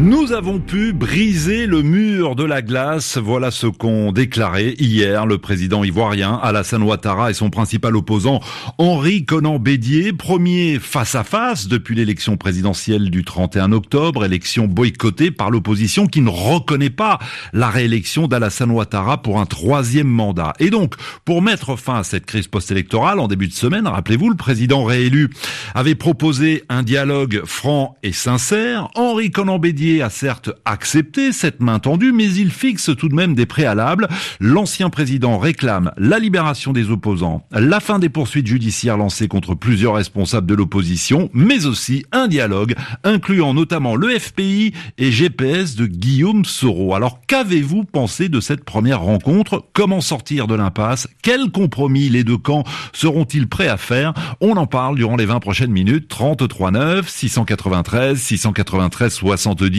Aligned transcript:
Nous 0.00 0.32
avons 0.32 0.58
pu 0.58 0.92
briser 0.92 1.66
le 1.66 1.82
mur 1.82 2.34
de 2.34 2.42
la 2.42 2.62
glace. 2.62 3.16
Voilà 3.16 3.52
ce 3.52 3.68
qu'ont 3.68 4.10
déclaré 4.10 4.74
hier 4.80 5.24
le 5.24 5.38
président 5.38 5.84
ivoirien 5.84 6.34
Alassane 6.42 6.82
Ouattara 6.82 7.30
et 7.30 7.34
son 7.34 7.48
principal 7.48 7.94
opposant 7.94 8.40
Henri 8.78 9.24
Conan 9.24 9.60
Bédier. 9.60 10.12
Premier 10.12 10.80
face 10.80 11.14
à 11.14 11.22
face 11.22 11.68
depuis 11.68 11.94
l'élection 11.94 12.36
présidentielle 12.36 13.08
du 13.08 13.22
31 13.22 13.70
octobre, 13.70 14.24
élection 14.24 14.66
boycottée 14.66 15.30
par 15.30 15.52
l'opposition 15.52 16.08
qui 16.08 16.22
ne 16.22 16.30
reconnaît 16.30 16.90
pas 16.90 17.20
la 17.52 17.70
réélection 17.70 18.26
d'Alassane 18.26 18.72
Ouattara 18.72 19.22
pour 19.22 19.38
un 19.38 19.46
troisième 19.46 20.08
mandat. 20.08 20.54
Et 20.58 20.70
donc, 20.70 20.96
pour 21.24 21.40
mettre 21.40 21.76
fin 21.76 21.98
à 21.98 22.02
cette 22.02 22.26
crise 22.26 22.48
post-électorale, 22.48 23.20
en 23.20 23.28
début 23.28 23.46
de 23.46 23.52
semaine, 23.52 23.86
rappelez-vous, 23.86 24.28
le 24.28 24.36
président 24.36 24.82
réélu 24.82 25.30
avait 25.72 25.94
proposé 25.94 26.64
un 26.68 26.82
dialogue 26.82 27.42
franc 27.44 27.96
et 28.02 28.12
sincère. 28.12 28.88
Henri 28.96 29.30
Conan 29.30 29.60
Bédier 29.60 29.83
a 30.02 30.10
certes 30.10 30.50
accepté 30.64 31.32
cette 31.32 31.60
main 31.60 31.78
tendue, 31.78 32.12
mais 32.12 32.32
il 32.32 32.50
fixe 32.50 32.90
tout 32.96 33.08
de 33.08 33.14
même 33.14 33.34
des 33.34 33.46
préalables. 33.46 34.08
L'ancien 34.40 34.90
président 34.90 35.38
réclame 35.38 35.92
la 35.96 36.18
libération 36.18 36.72
des 36.72 36.90
opposants, 36.90 37.46
la 37.52 37.80
fin 37.80 37.98
des 37.98 38.08
poursuites 38.08 38.46
judiciaires 38.46 38.96
lancées 38.96 39.28
contre 39.28 39.54
plusieurs 39.54 39.94
responsables 39.94 40.46
de 40.46 40.54
l'opposition, 40.54 41.28
mais 41.32 41.66
aussi 41.66 42.04
un 42.12 42.28
dialogue 42.28 42.74
incluant 43.02 43.52
notamment 43.52 43.96
le 43.96 44.18
FPI 44.18 44.72
et 44.98 45.12
GPS 45.12 45.76
de 45.76 45.86
Guillaume 45.86 46.44
Soro. 46.44 46.94
Alors 46.94 47.20
qu'avez-vous 47.26 47.84
pensé 47.84 48.28
de 48.28 48.40
cette 48.40 48.64
première 48.64 49.02
rencontre? 49.02 49.64
Comment 49.72 50.00
sortir 50.00 50.46
de 50.46 50.54
l'impasse? 50.54 51.08
Quels 51.22 51.50
compromis 51.50 52.08
les 52.08 52.24
deux 52.24 52.38
camps 52.38 52.64
seront-ils 52.92 53.48
prêts 53.48 53.68
à 53.68 53.76
faire? 53.76 54.14
On 54.40 54.56
en 54.56 54.66
parle 54.66 54.96
durant 54.96 55.16
les 55.16 55.26
20 55.26 55.40
prochaines 55.40 55.72
minutes. 55.72 56.08
33 56.08 56.70
9 56.70 57.08
693 57.08 58.18
693 58.18 59.12
70 59.12 59.73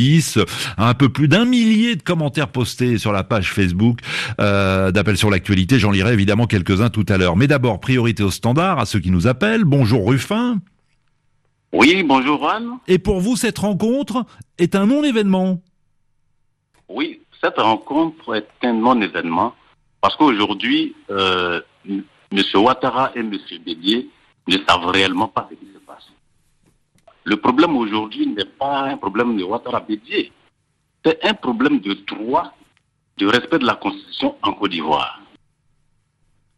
un 0.78 0.94
peu 0.94 1.10
plus 1.10 1.28
d'un 1.28 1.46
millier 1.46 1.96
de 1.96 2.04
commentaires 2.04 2.50
postés 2.50 2.98
sur 2.98 3.12
la 3.12 3.24
page 3.24 3.52
Facebook 3.52 4.00
euh, 4.40 4.92
d'appel 4.92 5.18
sur 5.18 5.30
l'actualité. 5.30 5.80
J'en 5.80 5.92
lirai 5.92 6.14
évidemment 6.14 6.48
quelques-uns 6.48 6.90
tout 6.90 7.06
à 7.10 7.18
l'heure. 7.18 7.36
Mais 7.36 7.48
d'abord, 7.48 7.80
priorité 7.80 8.24
au 8.24 8.32
standard, 8.32 8.80
à 8.80 8.86
ceux 8.86 9.00
qui 9.00 9.12
nous 9.12 9.28
appellent. 9.28 9.64
Bonjour 9.64 10.08
Ruffin. 10.08 10.60
Oui, 11.72 12.04
bonjour 12.04 12.40
Juan. 12.40 12.78
Et 12.88 13.00
pour 13.00 13.20
vous, 13.20 13.36
cette 13.36 13.58
rencontre 13.58 14.26
est 14.58 14.76
un 14.76 14.86
non-événement 14.86 15.62
Oui, 16.88 17.22
cette 17.44 17.58
rencontre 17.58 18.36
est 18.36 18.48
un 18.64 18.74
non-événement 18.74 19.54
parce 20.02 20.16
qu'aujourd'hui, 20.16 20.96
euh, 21.10 21.62
M. 21.88 22.44
Ouattara 22.56 23.12
et 23.16 23.20
M. 23.20 23.32
Bédier 23.66 24.10
ne 24.48 24.58
savent 24.68 24.88
réellement 24.88 25.28
pas 25.28 25.48
ce 25.50 25.56
qui 25.56 25.66
se 25.74 25.80
passe. 25.80 26.06
Le 27.26 27.38
problème 27.38 27.76
aujourd'hui 27.76 28.28
n'est 28.28 28.46
pas 28.46 28.82
un 28.84 28.98
problème 28.98 29.36
de 29.36 29.44
Ouattara 29.44 29.80
Bédier. 29.80 30.32
C'est 31.04 31.26
un 31.26 31.34
problème 31.34 31.80
de 31.80 31.94
droit, 31.94 32.54
de 33.18 33.26
respect 33.26 33.58
de 33.58 33.66
la 33.66 33.76
Constitution 33.76 34.36
en 34.44 34.54
Côte 34.54 34.72
d'Ivoire. 34.72 35.20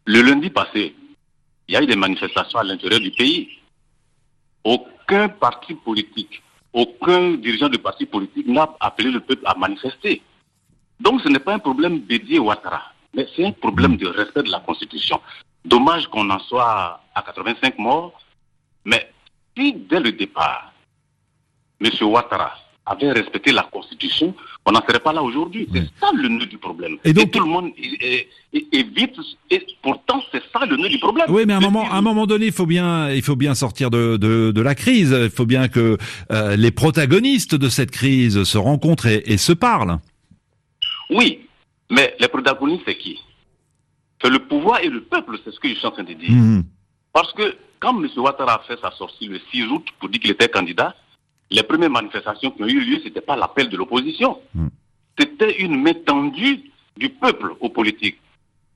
Le 0.06 0.22
lundi 0.22 0.50
passé, 0.50 0.94
il 1.68 1.74
y 1.74 1.78
a 1.78 1.84
eu 1.84 1.86
des 1.86 1.96
manifestations 1.96 2.60
à 2.60 2.66
l'intérieur 2.66 3.00
du 3.00 3.12
pays. 3.12 3.50
Aucun 4.66 5.30
parti 5.30 5.74
politique, 5.74 6.44
aucun 6.74 7.36
dirigeant 7.36 7.70
de 7.70 7.78
parti 7.78 8.06
politique 8.06 8.48
n'a 8.48 8.70
appelé 8.82 9.12
le 9.12 9.22
peuple 9.22 9.44
à 9.46 9.56
manifester. 9.56 10.22
Donc 11.00 11.22
ce 11.22 11.30
n'est 11.30 11.40
pas 11.40 11.54
un 11.54 11.60
problème 11.60 12.00
Bédier 12.00 12.40
Ouattara, 12.40 12.92
mais 13.14 13.26
c'est 13.36 13.46
un 13.46 13.54
problème 13.54 13.96
de 13.96 14.08
respect 14.08 14.44
de 14.44 14.52
la 14.52 14.60
Constitution. 14.60 15.22
Dommage 15.64 16.08
qu'on 16.08 16.30
en 16.30 16.40
soit 16.40 17.02
à 17.16 17.22
85 17.22 17.78
morts, 17.80 18.20
mais 18.84 19.12
si 19.58 19.74
dès 19.90 20.00
le 20.00 20.12
départ, 20.12 20.74
M. 21.82 21.90
Ouattara 22.02 22.54
avait 22.86 23.12
respecté 23.12 23.52
la 23.52 23.64
Constitution, 23.64 24.34
on 24.66 24.72
n'en 24.72 24.82
serait 24.82 25.00
pas 25.00 25.12
là 25.12 25.22
aujourd'hui. 25.22 25.68
C'est 25.74 25.88
ça 26.00 26.10
le 26.14 26.30
nœud 26.30 26.46
du 26.46 26.58
problème. 26.58 26.98
Et, 27.04 27.12
donc, 27.12 27.32
tout 27.32 27.40
le 27.40 27.50
monde 27.50 27.72
évite, 28.54 29.16
et 29.50 29.66
pourtant 29.82 30.22
c'est 30.32 30.42
ça 30.54 30.66
le 30.66 30.78
nœud 30.78 30.88
du 30.88 30.98
problème. 30.98 31.26
Oui, 31.30 31.44
mais 31.46 31.54
à 31.54 31.58
un 31.58 31.62
moment, 31.62 31.90
à 31.92 31.98
un 31.98 32.02
moment 32.02 32.26
donné, 32.26 32.46
il 32.48 32.52
faut 32.54 32.66
bien, 32.66 33.12
il 33.12 33.22
faut 33.22 33.36
bien 33.36 33.56
sortir 33.56 33.90
de, 33.90 34.16
de, 34.18 34.62
la 34.62 34.74
crise. 34.74 35.16
Il 35.22 35.30
faut 35.30 35.46
bien 35.46 35.68
que 35.68 35.98
euh, 36.32 36.56
les 36.56 36.72
protagonistes 36.72 37.56
de 37.56 37.68
cette 37.68 37.92
crise 37.92 38.44
se 38.44 38.58
rencontrent 38.58 39.08
et, 39.08 39.38
se 39.38 39.52
parlent. 39.52 40.00
Oui, 41.10 41.42
mais 41.90 42.16
les 42.20 42.28
protagonistes, 42.30 42.84
c'est 42.86 42.98
qui? 42.98 43.20
C'est 44.22 44.30
le 44.30 44.40
pouvoir 44.40 44.80
et 44.82 44.90
le 44.90 45.02
peuple, 45.02 45.38
c'est 45.44 45.52
ce 45.52 45.60
que 45.60 45.68
je 45.70 45.76
suis 45.76 45.86
en 45.86 45.92
train 45.92 46.04
de 46.04 46.14
dire. 46.14 46.32
Mmh. 46.32 46.64
Parce 47.14 47.32
que 47.34 47.56
quand 47.80 47.98
M. 48.02 48.10
Ouattara 48.18 48.56
a 48.56 48.60
fait 48.60 48.80
sa 48.80 48.92
sortie 48.92 49.28
le 49.28 49.40
6 49.52 49.64
août 49.66 49.86
pour 50.00 50.10
dire 50.10 50.22
qu'il 50.22 50.32
était 50.32 50.50
candidat, 50.50 50.96
les 51.50 51.64
premières 51.64 51.90
manifestations 51.90 52.52
qui 52.52 52.64
ont 52.64 52.68
eu 52.68 52.80
lieu, 52.80 53.00
ce 53.00 53.06
n'était 53.06 53.22
pas 53.22 53.36
l'appel 53.36 53.70
de 53.70 53.78
l'opposition. 53.78 54.40
Hmm. 54.54 54.68
C'était 55.18 55.60
une 55.60 55.82
main 55.82 55.94
tendue 55.94 56.72
du 56.98 57.10
peuple 57.10 57.56
aux 57.60 57.70
politiques. 57.70 58.20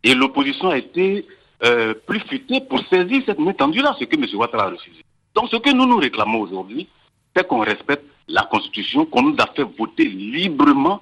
Et 0.03 0.15
l'opposition 0.15 0.69
a 0.69 0.77
été 0.77 1.25
euh, 1.63 1.93
plus 1.93 2.19
futée 2.21 2.61
pour 2.61 2.79
saisir 2.87 3.21
cette 3.25 3.39
main 3.39 3.53
tendue-là, 3.53 3.95
ce 3.99 4.05
que 4.05 4.15
M. 4.15 4.25
Ouattara 4.33 4.65
a 4.65 4.69
refusé. 4.69 5.03
Donc 5.35 5.49
ce 5.49 5.57
que 5.57 5.71
nous 5.71 5.85
nous 5.85 5.97
réclamons 5.97 6.39
aujourd'hui, 6.39 6.87
c'est 7.35 7.47
qu'on 7.47 7.59
respecte 7.59 8.05
la 8.27 8.43
Constitution, 8.43 9.05
qu'on 9.05 9.23
nous 9.23 9.35
a 9.39 9.47
fait 9.47 9.63
voter 9.63 10.05
librement 10.05 11.01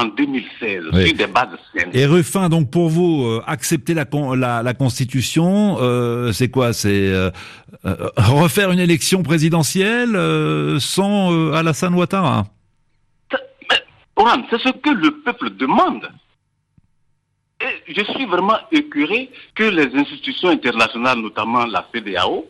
en 0.00 0.06
2016 0.06 0.84
sur 0.92 1.14
des 1.14 1.26
bases 1.26 1.48
saines. 1.74 1.90
Et 1.92 2.06
Ruffin, 2.06 2.48
donc 2.48 2.70
pour 2.70 2.88
vous, 2.88 3.24
euh, 3.24 3.42
accepter 3.46 3.94
la, 3.94 4.04
la, 4.36 4.62
la 4.62 4.74
Constitution, 4.74 5.76
euh, 5.80 6.32
c'est 6.32 6.48
quoi? 6.48 6.72
C'est 6.72 7.08
euh, 7.08 7.30
refaire 8.16 8.70
une 8.70 8.78
élection 8.78 9.22
présidentielle 9.22 10.16
sans 10.80 11.52
Alassane 11.52 11.94
Ouattara? 11.94 12.46
C'est 14.50 14.58
ce 14.60 14.70
que 14.70 14.90
le 14.90 15.10
peuple 15.20 15.50
demande. 15.50 16.08
Et 17.60 17.94
je 17.94 18.02
suis 18.12 18.26
vraiment 18.26 18.58
écœuré 18.70 19.30
que 19.54 19.64
les 19.64 19.94
institutions 19.98 20.48
internationales, 20.48 21.18
notamment 21.18 21.64
la 21.64 21.86
CDAO, 21.92 22.46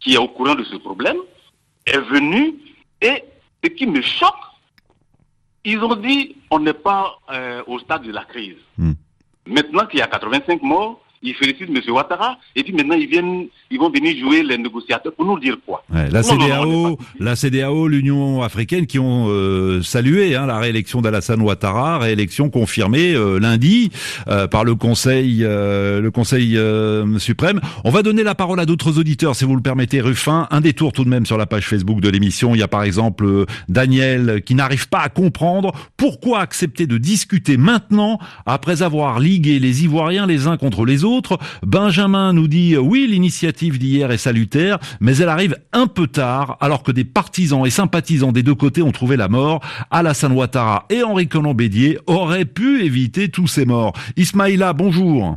qui 0.00 0.14
est 0.14 0.18
au 0.18 0.28
courant 0.28 0.54
de 0.54 0.64
ce 0.64 0.76
problème, 0.76 1.16
est 1.86 2.00
venue 2.00 2.54
et 3.00 3.24
ce 3.62 3.70
qui 3.70 3.86
me 3.86 4.00
choque, 4.02 4.34
ils 5.64 5.78
ont 5.78 5.96
dit 5.96 6.36
on 6.50 6.58
n'est 6.58 6.72
pas 6.72 7.18
euh, 7.30 7.62
au 7.66 7.78
stade 7.78 8.02
de 8.02 8.12
la 8.12 8.24
crise. 8.24 8.56
Hmm. 8.78 8.92
Maintenant 9.46 9.86
qu'il 9.86 9.98
y 9.98 10.02
a 10.02 10.06
85 10.06 10.62
morts, 10.62 11.01
ils 11.22 11.34
félicitent 11.34 11.70
M. 11.70 11.80
Ouattara 11.88 12.38
et 12.56 12.62
puis 12.62 12.72
maintenant 12.72 12.96
ils 12.96 13.06
viennent, 13.06 13.46
ils 13.70 13.78
vont 13.78 13.90
venir 13.90 14.16
jouer 14.18 14.42
les 14.42 14.58
négociateurs 14.58 15.12
pour 15.12 15.24
nous 15.24 15.38
dire 15.38 15.56
quoi. 15.64 15.84
la, 15.92 16.22
CDAO, 16.22 16.98
la 17.18 17.36
CDAO, 17.36 17.88
l'Union 17.88 18.42
africaine 18.42 18.86
qui 18.86 18.98
ont 18.98 19.26
euh, 19.28 19.82
salué 19.82 20.34
hein, 20.34 20.46
la 20.46 20.58
réélection 20.58 21.00
d'Alassane 21.00 21.40
Ouattara, 21.40 21.98
réélection 21.98 22.50
confirmée 22.50 23.14
euh, 23.14 23.38
lundi 23.38 23.90
euh, 24.28 24.46
par 24.48 24.64
le 24.64 24.74
Conseil, 24.74 25.40
le 25.40 26.10
Conseil 26.10 26.58
suprême. 27.18 27.60
On 27.84 27.90
va 27.90 28.02
donner 28.02 28.22
la 28.22 28.34
parole 28.34 28.58
à 28.60 28.66
d'autres 28.66 28.98
auditeurs, 28.98 29.36
si 29.36 29.44
vous 29.44 29.54
le 29.54 29.62
permettez, 29.62 30.00
Ruffin. 30.00 30.48
Un 30.50 30.60
détour 30.60 30.92
tout 30.92 31.04
de 31.04 31.08
même 31.08 31.26
sur 31.26 31.38
la 31.38 31.46
page 31.46 31.68
Facebook 31.68 32.00
de 32.00 32.08
l'émission. 32.08 32.54
Il 32.54 32.58
y 32.58 32.62
a 32.62 32.68
par 32.68 32.82
exemple 32.82 33.46
Daniel 33.68 34.42
qui 34.44 34.54
n'arrive 34.54 34.88
pas 34.88 35.00
à 35.00 35.08
comprendre 35.08 35.72
pourquoi 35.96 36.40
accepter 36.40 36.86
de 36.86 36.98
discuter 36.98 37.56
maintenant 37.56 38.18
après 38.46 38.82
avoir 38.82 39.20
ligué 39.20 39.58
les 39.58 39.84
Ivoiriens 39.84 40.26
les 40.26 40.46
uns 40.46 40.56
contre 40.56 40.84
les 40.84 41.04
autres 41.04 41.11
Benjamin 41.62 42.32
nous 42.32 42.48
dit 42.48 42.76
oui, 42.76 43.06
l'initiative 43.08 43.78
d'hier 43.78 44.10
est 44.10 44.18
salutaire, 44.18 44.78
mais 45.00 45.16
elle 45.16 45.28
arrive 45.28 45.56
un 45.72 45.86
peu 45.86 46.06
tard, 46.06 46.56
alors 46.60 46.82
que 46.82 46.92
des 46.92 47.04
partisans 47.04 47.66
et 47.66 47.70
sympathisants 47.70 48.32
des 48.32 48.42
deux 48.42 48.54
côtés 48.54 48.82
ont 48.82 48.92
trouvé 48.92 49.16
la 49.16 49.28
mort. 49.28 49.60
Alassane 49.90 50.32
Ouattara 50.32 50.86
et 50.90 51.02
Henri 51.02 51.28
Conan 51.28 51.54
Bédier 51.54 51.98
auraient 52.06 52.44
pu 52.44 52.84
éviter 52.84 53.28
tous 53.28 53.46
ces 53.46 53.64
morts. 53.64 53.92
Ismaïla, 54.16 54.72
bonjour. 54.72 55.36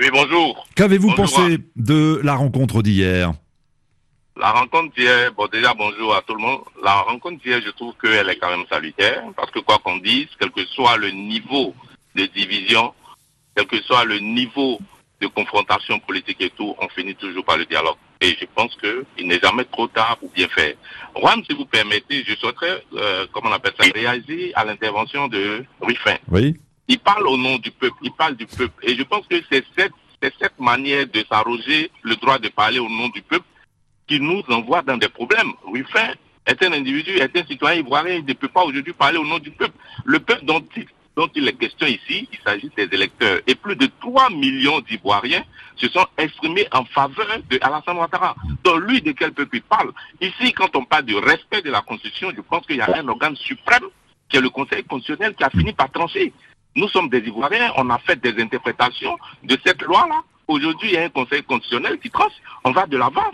Oui, 0.00 0.08
bonjour. 0.12 0.66
Qu'avez-vous 0.74 1.14
pensé 1.14 1.58
de 1.76 2.20
la 2.22 2.34
rencontre 2.34 2.82
d'hier? 2.82 3.32
La 4.40 4.50
rencontre 4.50 4.94
d'hier, 4.96 5.30
bon 5.36 5.46
déjà 5.52 5.74
bonjour 5.74 6.14
à 6.16 6.22
tout 6.22 6.34
le 6.34 6.40
monde. 6.40 6.60
La 6.82 6.94
rencontre 7.02 7.42
d'hier, 7.42 7.60
je 7.64 7.70
trouve 7.70 7.92
qu'elle 8.02 8.28
est 8.28 8.36
quand 8.36 8.50
même 8.50 8.66
salutaire, 8.68 9.22
parce 9.36 9.50
que 9.50 9.58
quoi 9.60 9.78
qu'on 9.84 9.98
dise, 9.98 10.26
quel 10.40 10.50
que 10.50 10.64
soit 10.64 10.96
le 10.96 11.10
niveau 11.10 11.74
de 12.16 12.26
division, 12.26 12.92
quel 13.54 13.66
que 13.66 13.80
soit 13.82 14.04
le 14.04 14.18
niveau 14.18 14.78
de 15.20 15.28
confrontation 15.28 15.98
politique 16.00 16.40
et 16.40 16.50
tout, 16.50 16.74
on 16.78 16.88
finit 16.88 17.14
toujours 17.14 17.44
par 17.44 17.56
le 17.56 17.64
dialogue. 17.64 17.96
Et 18.20 18.36
je 18.40 18.44
pense 18.54 18.76
qu'il 18.76 19.26
n'est 19.26 19.40
jamais 19.40 19.64
trop 19.64 19.86
tard 19.86 20.16
pour 20.18 20.30
bien 20.30 20.48
faire. 20.48 20.74
Juan, 21.16 21.42
si 21.48 21.56
vous 21.56 21.64
permettez, 21.64 22.24
je 22.26 22.34
souhaiterais, 22.36 22.84
euh, 22.94 23.26
comment 23.32 23.50
on 23.50 23.52
appelle 23.52 23.72
ça, 23.78 23.86
réagir 23.94 24.52
à 24.54 24.64
l'intervention 24.64 25.28
de 25.28 25.64
Ruffin. 25.80 26.16
Oui. 26.28 26.56
Il 26.88 26.98
parle 26.98 27.26
au 27.28 27.36
nom 27.36 27.58
du 27.58 27.70
peuple, 27.70 27.96
il 28.02 28.12
parle 28.12 28.36
du 28.36 28.46
peuple. 28.46 28.74
Et 28.82 28.96
je 28.96 29.02
pense 29.02 29.26
que 29.26 29.36
c'est 29.50 29.64
cette, 29.76 29.92
cette 30.20 30.58
manière 30.58 31.06
de 31.06 31.24
s'arroger 31.30 31.90
le 32.02 32.16
droit 32.16 32.38
de 32.38 32.48
parler 32.48 32.80
au 32.80 32.88
nom 32.88 33.08
du 33.08 33.22
peuple 33.22 33.46
qui 34.06 34.20
nous 34.20 34.42
envoie 34.48 34.82
dans 34.82 34.96
des 34.96 35.08
problèmes. 35.08 35.52
Ruffin 35.64 36.12
est 36.46 36.62
un 36.64 36.72
individu, 36.72 37.12
est 37.18 37.36
un 37.36 37.46
citoyen 37.46 37.80
ivoirien, 37.80 38.14
il 38.14 38.24
ne 38.24 38.32
peut 38.32 38.48
pas 38.48 38.64
aujourd'hui 38.64 38.92
parler 38.92 39.18
au 39.18 39.24
nom 39.24 39.38
du 39.38 39.52
peuple. 39.52 39.76
Le 40.04 40.18
peuple 40.18 40.44
dont 40.44 40.64
il, 40.76 40.86
dont 41.16 41.28
il 41.34 41.46
est 41.46 41.52
question 41.52 41.86
ici, 41.86 42.28
il 42.32 42.38
s'agit 42.44 42.70
des 42.76 42.88
électeurs. 42.92 43.40
Et 43.46 43.54
plus 43.54 43.76
de 43.76 43.88
3 44.00 44.30
millions 44.30 44.80
d'Ivoiriens 44.80 45.44
se 45.76 45.88
sont 45.88 46.06
exprimés 46.16 46.66
en 46.72 46.84
faveur 46.86 47.26
de 47.50 47.58
Ouattara. 47.94 48.34
Donc 48.64 48.80
lui, 48.80 49.02
de 49.02 49.12
quel 49.12 49.32
peuple 49.32 49.56
il 49.56 49.62
parle? 49.62 49.92
Ici, 50.20 50.52
quand 50.52 50.74
on 50.76 50.84
parle 50.84 51.04
du 51.04 51.16
respect 51.16 51.62
de 51.62 51.70
la 51.70 51.82
Constitution, 51.82 52.32
je 52.34 52.40
pense 52.40 52.66
qu'il 52.66 52.76
y 52.76 52.80
a 52.80 52.96
un 52.96 53.08
organe 53.08 53.36
suprême 53.36 53.84
qui 54.28 54.38
est 54.38 54.40
le 54.40 54.50
Conseil 54.50 54.84
constitutionnel 54.84 55.34
qui 55.34 55.44
a 55.44 55.50
fini 55.50 55.72
par 55.72 55.90
trancher. 55.90 56.32
Nous 56.74 56.88
sommes 56.88 57.10
des 57.10 57.18
Ivoiriens, 57.18 57.72
on 57.76 57.90
a 57.90 57.98
fait 57.98 58.20
des 58.20 58.40
interprétations 58.42 59.18
de 59.42 59.58
cette 59.64 59.82
loi-là. 59.82 60.22
Aujourd'hui, 60.48 60.90
il 60.90 60.94
y 60.94 60.98
a 60.98 61.04
un 61.04 61.10
Conseil 61.10 61.42
constitutionnel 61.42 61.98
qui 61.98 62.10
tranche, 62.10 62.32
on 62.64 62.72
va 62.72 62.86
de 62.86 62.96
l'avant. 62.96 63.30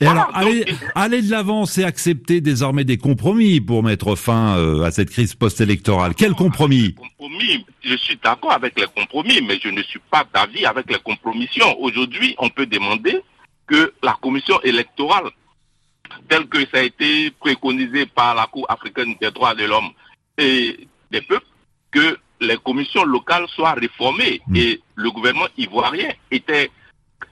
Et 0.00 0.06
alors, 0.06 0.30
aller, 0.34 0.64
aller 0.94 1.22
de 1.22 1.30
l'avant, 1.30 1.64
c'est 1.64 1.84
accepter 1.84 2.40
désormais 2.40 2.84
des 2.84 2.98
compromis 2.98 3.60
pour 3.60 3.82
mettre 3.84 4.16
fin 4.16 4.58
euh, 4.58 4.82
à 4.82 4.90
cette 4.90 5.10
crise 5.10 5.34
post-électorale. 5.34 6.14
Quel 6.16 6.32
compromis 6.32 6.94
Compromis, 6.94 7.64
je 7.84 7.96
suis 7.96 8.18
d'accord 8.22 8.52
avec 8.52 8.78
les 8.80 8.86
compromis, 8.86 9.40
mais 9.42 9.60
je 9.62 9.68
ne 9.68 9.82
suis 9.82 10.00
pas 10.10 10.24
d'avis 10.34 10.66
avec 10.66 10.90
les 10.90 10.98
compromissions. 10.98 11.80
Aujourd'hui, 11.80 12.34
on 12.38 12.48
peut 12.48 12.66
demander 12.66 13.20
que 13.68 13.92
la 14.02 14.16
commission 14.20 14.60
électorale, 14.62 15.30
telle 16.28 16.46
que 16.46 16.58
ça 16.72 16.78
a 16.78 16.82
été 16.82 17.30
préconisé 17.30 18.06
par 18.06 18.34
la 18.34 18.46
Cour 18.46 18.66
africaine 18.68 19.14
des 19.20 19.30
droits 19.30 19.54
de 19.54 19.64
l'homme 19.64 19.90
et 20.36 20.88
des 21.12 21.20
peuples, 21.20 21.46
que 21.92 22.18
les 22.40 22.56
commissions 22.56 23.04
locales 23.04 23.46
soient 23.54 23.74
réformées. 23.74 24.40
Et 24.54 24.80
le 24.96 25.10
gouvernement 25.10 25.46
ivoirien 25.56 26.08
était, 26.30 26.70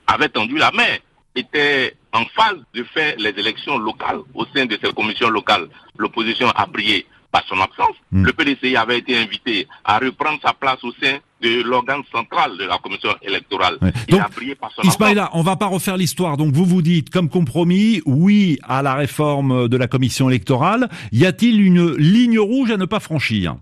avait 0.07 0.29
tendu 0.29 0.57
la 0.57 0.71
main, 0.71 0.97
était 1.35 1.97
en 2.13 2.25
phase 2.27 2.59
de 2.75 2.85
faire 2.85 3.15
les 3.19 3.31
élections 3.31 3.79
locales 3.79 4.21
au 4.35 4.45
sein 4.55 4.67
de 4.67 4.79
ces 4.83 4.93
commissions 4.93 5.31
locales. 5.31 5.69
L'opposition 5.97 6.49
a 6.51 6.67
brillé 6.67 7.07
par 7.31 7.45
son 7.47 7.61
absence. 7.61 7.95
Mm. 8.11 8.25
Le 8.25 8.33
PDCI 8.33 8.77
avait 8.77 8.99
été 8.99 9.17
invité 9.17 9.69
à 9.85 9.99
reprendre 9.99 10.41
sa 10.43 10.53
place 10.53 10.83
au 10.83 10.93
sein 11.01 11.19
de 11.41 11.63
l'organe 11.63 12.03
central 12.13 12.57
de 12.59 12.65
la 12.65 12.79
commission 12.79 13.11
électorale. 13.23 13.79
Ouais. 13.81 13.93
Il 14.09 14.15
Donc, 14.15 14.23
a 14.23 14.29
brillé 14.29 14.55
par 14.55 14.71
son 14.73 14.81
absence. 14.81 14.95
Ismaïla, 14.95 15.31
on 15.33 15.43
va 15.43 15.57
pas 15.57 15.67
refaire 15.67 15.97
l'histoire. 15.97 16.37
Donc 16.37 16.53
vous 16.53 16.65
vous 16.65 16.83
dites, 16.83 17.11
comme 17.11 17.29
compromis, 17.29 18.03
oui 18.05 18.59
à 18.65 18.83
la 18.83 18.95
réforme 18.95 19.69
de 19.69 19.77
la 19.77 19.87
commission 19.87 20.29
électorale. 20.29 20.89
Y 21.13 21.25
a-t-il 21.25 21.61
une 21.61 21.95
ligne 21.97 22.39
rouge 22.41 22.71
à 22.71 22.77
ne 22.77 22.85
pas 22.85 23.01
franchir? 23.01 23.57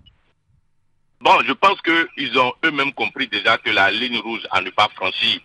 Bon, 1.21 1.31
je 1.45 1.53
pense 1.53 1.77
qu'ils 1.81 2.37
ont 2.39 2.53
eux-mêmes 2.65 2.93
compris 2.93 3.27
déjà 3.27 3.57
que 3.57 3.69
la 3.69 3.91
ligne 3.91 4.17
rouge 4.17 4.41
à 4.51 4.61
ne 4.61 4.69
pas 4.69 4.89
franchir 4.95 5.39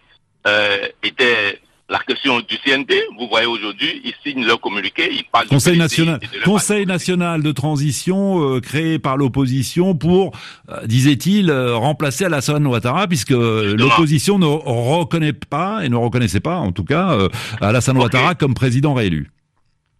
euh, 0.47 0.89
était 1.03 1.61
la 1.89 1.99
question 1.99 2.41
du 2.41 2.59
CNT. 2.59 2.95
Vous 3.19 3.29
voyez 3.29 3.47
aujourd'hui, 3.47 4.01
ils 4.05 4.15
signent 4.25 4.45
leur 4.47 4.61
communiqué, 4.61 5.09
ils 5.13 5.25
parlent 5.25 5.47
du 5.47 5.55
Conseil 5.55 5.79
PDCI 5.79 6.01
national, 6.01 6.21
Conseil 6.45 6.87
national 6.87 7.43
de 7.43 7.53
transition 7.53 8.55
euh, 8.55 8.61
créé 8.61 8.99
par 8.99 9.17
l'opposition 9.17 9.95
pour, 9.95 10.33
euh, 10.71 10.87
disait-il, 10.87 11.51
euh, 11.51 11.77
remplacer 11.77 12.25
Alassane 12.25 12.67
Ouattara, 12.67 13.07
puisque 13.07 13.31
l'opposition 13.31 14.39
ne 14.39 14.47
reconnaît 14.47 15.33
pas 15.33 15.85
et 15.85 15.89
ne 15.89 15.97
reconnaissait 15.97 16.41
pas, 16.41 16.57
en 16.57 16.73
tout 16.73 16.85
cas, 16.85 17.17
Alassane. 17.61 17.99
Ouattara 17.99 18.35
comme 18.35 18.55
président 18.55 18.95
réélu. 18.95 19.31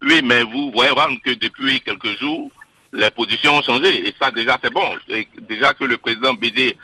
Oui, 0.03 0.21
mais 0.25 0.43
vous 0.43 0.71
voyez 0.73 0.91
vraiment 0.91 1.17
que 1.25 1.31
depuis 1.31 1.81
quelques 1.81 2.19
jours, 2.19 2.51
les 2.93 3.11
positions 3.11 3.57
ont 3.57 3.63
changé. 3.63 4.09
Et 4.09 4.15
ça, 4.21 4.31
déjà, 4.31 4.59
c'est 4.63 4.73
bon. 4.73 4.85
Et 5.09 5.29
déjà 5.49 5.75
que 5.75 5.85
le 5.85 5.97
président 5.97 6.35
BD 6.35 6.77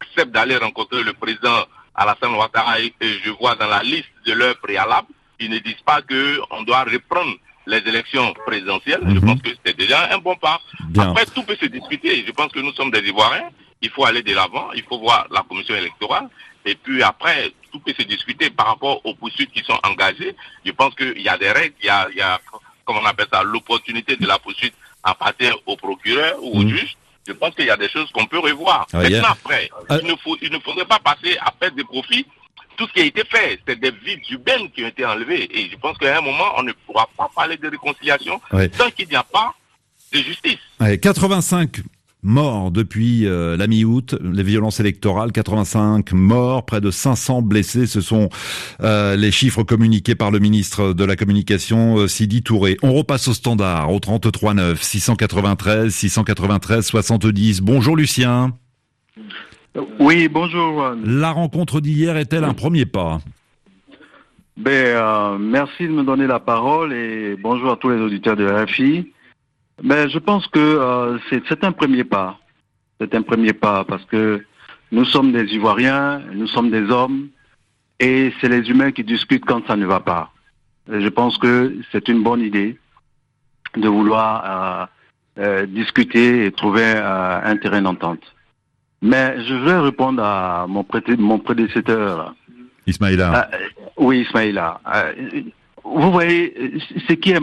accepte 0.00 0.32
d'aller 0.32 0.56
rencontrer 0.56 1.02
le 1.02 1.12
président 1.12 1.64
Alassane 1.94 2.34
Ouattara 2.34 2.80
et 2.80 2.92
et 3.00 3.18
je 3.24 3.30
vois 3.30 3.54
dans 3.54 3.68
la 3.68 3.82
liste 3.82 4.09
de 4.26 4.32
leurs 4.32 4.56
préalables, 4.58 5.08
ils 5.38 5.50
ne 5.50 5.58
disent 5.58 5.82
pas 5.84 6.00
qu'on 6.02 6.62
doit 6.62 6.84
reprendre 6.84 7.34
les 7.66 7.78
élections 7.78 8.32
présidentielles. 8.46 9.00
Je 9.06 9.14
Mhm. 9.14 9.20
pense 9.26 9.42
que 9.42 9.50
c'est 9.64 9.76
déjà 9.76 10.12
un 10.12 10.18
bon 10.18 10.34
pas. 10.36 10.60
Bien. 10.88 11.10
Après, 11.10 11.26
tout 11.26 11.42
peut 11.42 11.56
se 11.60 11.66
discuter. 11.66 12.24
Je 12.26 12.32
pense 12.32 12.50
que 12.52 12.58
nous 12.60 12.72
sommes 12.72 12.90
des 12.90 13.00
Ivoiriens. 13.08 13.50
Il 13.82 13.90
faut 13.90 14.04
aller 14.04 14.22
de 14.22 14.34
l'avant. 14.34 14.70
Il 14.74 14.82
faut 14.82 14.98
voir 14.98 15.26
la 15.30 15.42
commission 15.42 15.74
électorale. 15.74 16.28
Et 16.66 16.74
puis 16.74 17.02
après, 17.02 17.52
tout 17.72 17.80
peut 17.80 17.94
se 17.98 18.02
discuter 18.04 18.50
par 18.50 18.66
rapport 18.66 19.00
aux 19.06 19.14
poursuites 19.14 19.50
qui 19.52 19.62
sont 19.64 19.78
engagées. 19.84 20.34
Je 20.64 20.72
pense 20.72 20.94
qu'il 20.94 21.20
y 21.22 21.28
a 21.28 21.38
des 21.38 21.50
règles. 21.50 21.74
Il 21.80 21.86
y 21.86 21.88
a, 21.88 22.08
il 22.10 22.16
y 22.16 22.20
a 22.20 22.38
comment 22.84 23.00
on 23.02 23.06
appelle 23.06 23.28
ça, 23.32 23.42
l'opportunité 23.42 24.16
de 24.16 24.26
la 24.26 24.38
poursuite 24.38 24.74
appartient 25.02 25.52
au 25.66 25.76
procureur 25.76 26.36
ou 26.42 26.58
au 26.58 26.62
Mhm. 26.62 26.68
juge. 26.76 26.96
Je 27.26 27.32
pense 27.32 27.54
qu'il 27.54 27.66
y 27.66 27.70
a 27.70 27.76
des 27.76 27.88
choses 27.88 28.10
qu'on 28.10 28.26
peut 28.26 28.38
revoir. 28.40 28.86
Ah, 28.92 28.98
Maintenant, 28.98 29.28
après, 29.30 29.70
Ah. 29.88 29.98
il, 30.02 30.06
ne 30.08 30.16
faut, 30.16 30.36
il 30.42 30.50
ne 30.50 30.58
faudrait 30.58 30.84
pas 30.86 30.98
passer 30.98 31.36
à 31.40 31.50
perdre 31.52 31.76
des 31.76 31.84
profits 31.84 32.26
tout 32.80 32.86
ce 32.88 32.92
qui 32.94 33.00
a 33.00 33.04
été 33.04 33.22
fait. 33.30 33.60
C'est 33.68 33.78
des 33.78 33.90
vies 33.90 34.16
urbaines 34.30 34.70
qui 34.74 34.82
ont 34.82 34.88
été 34.88 35.04
enlevées. 35.04 35.46
Et 35.54 35.68
je 35.70 35.76
pense 35.76 35.98
qu'à 35.98 36.16
un 36.16 36.22
moment, 36.22 36.46
on 36.56 36.62
ne 36.62 36.72
pourra 36.86 37.06
pas 37.16 37.28
parler 37.36 37.58
de 37.58 37.68
réconciliation 37.68 38.40
Ouais. 38.54 38.70
tant 38.70 38.90
qu'il 38.90 39.06
n'y 39.08 39.16
a 39.16 39.22
pas 39.22 39.54
de 40.14 40.18
justice. 40.18 40.58
Ouais, 40.80 40.96
85 40.96 41.82
morts 42.22 42.70
depuis 42.70 43.26
euh, 43.26 43.56
la 43.58 43.66
mi-août, 43.66 44.14
les 44.22 44.42
violences 44.42 44.80
électorales, 44.80 45.30
85 45.30 46.12
morts, 46.12 46.64
près 46.64 46.80
de 46.80 46.90
500 46.90 47.42
blessés, 47.42 47.86
ce 47.86 48.00
sont 48.00 48.30
euh, 48.82 49.14
les 49.14 49.30
chiffres 49.30 49.62
communiqués 49.62 50.14
par 50.14 50.30
le 50.30 50.38
ministre 50.38 50.94
de 50.94 51.04
la 51.04 51.16
Communication, 51.16 51.98
euh, 51.98 52.08
Sidi 52.08 52.42
Touré. 52.42 52.78
On 52.82 52.94
repasse 52.94 53.28
au 53.28 53.34
standard, 53.34 53.92
au 53.92 54.00
33 54.00 54.54
9, 54.54 54.82
693, 54.82 55.92
693, 55.92 56.86
70. 56.86 57.60
Bonjour 57.60 57.94
Lucien. 57.94 58.54
Oui, 60.00 60.28
bonjour. 60.28 60.96
La 61.04 61.30
rencontre 61.30 61.80
d'hier 61.80 62.16
est-elle 62.16 62.44
un 62.44 62.54
premier 62.54 62.86
pas 62.86 63.20
Ben, 64.56 64.72
euh, 64.72 65.38
merci 65.38 65.84
de 65.84 65.92
me 65.92 66.02
donner 66.02 66.26
la 66.26 66.40
parole 66.40 66.92
et 66.92 67.36
bonjour 67.36 67.70
à 67.70 67.76
tous 67.76 67.90
les 67.90 68.00
auditeurs 68.00 68.36
de 68.36 68.46
RFI. 68.46 69.12
Ben, 69.82 70.08
je 70.08 70.18
pense 70.18 70.46
que 70.48 70.58
euh, 70.58 71.18
c'est 71.30 71.62
un 71.62 71.70
premier 71.70 72.02
pas. 72.02 72.40
C'est 73.00 73.14
un 73.14 73.22
premier 73.22 73.52
pas 73.52 73.84
parce 73.84 74.04
que 74.06 74.44
nous 74.90 75.04
sommes 75.04 75.30
des 75.30 75.44
Ivoiriens, 75.54 76.20
nous 76.34 76.48
sommes 76.48 76.70
des 76.70 76.90
hommes 76.90 77.28
et 78.00 78.32
c'est 78.40 78.48
les 78.48 78.68
humains 78.68 78.90
qui 78.90 79.04
discutent 79.04 79.44
quand 79.44 79.64
ça 79.68 79.76
ne 79.76 79.86
va 79.86 80.00
pas. 80.00 80.32
Et 80.92 81.00
je 81.00 81.08
pense 81.08 81.38
que 81.38 81.76
c'est 81.92 82.08
une 82.08 82.24
bonne 82.24 82.40
idée 82.40 82.76
de 83.76 83.88
vouloir 83.88 84.88
euh, 85.38 85.64
discuter 85.66 86.44
et 86.44 86.50
trouver 86.50 86.84
un 86.84 87.56
terrain 87.56 87.82
d'entente. 87.82 88.22
Mais 89.02 89.42
je 89.44 89.54
vais 89.54 89.78
répondre 89.78 90.22
à 90.22 90.66
mon, 90.68 90.84
mon 91.18 91.38
prédécesseur. 91.38 92.34
Ismaïla. 92.86 93.32
Ah, 93.34 93.48
euh, 93.54 93.58
oui, 93.96 94.20
Ismaïla. 94.20 94.80
Euh, 94.94 95.12
vous 95.84 96.12
voyez, 96.12 96.78
ce 97.08 97.14
qui 97.14 97.30
est, 97.30 97.40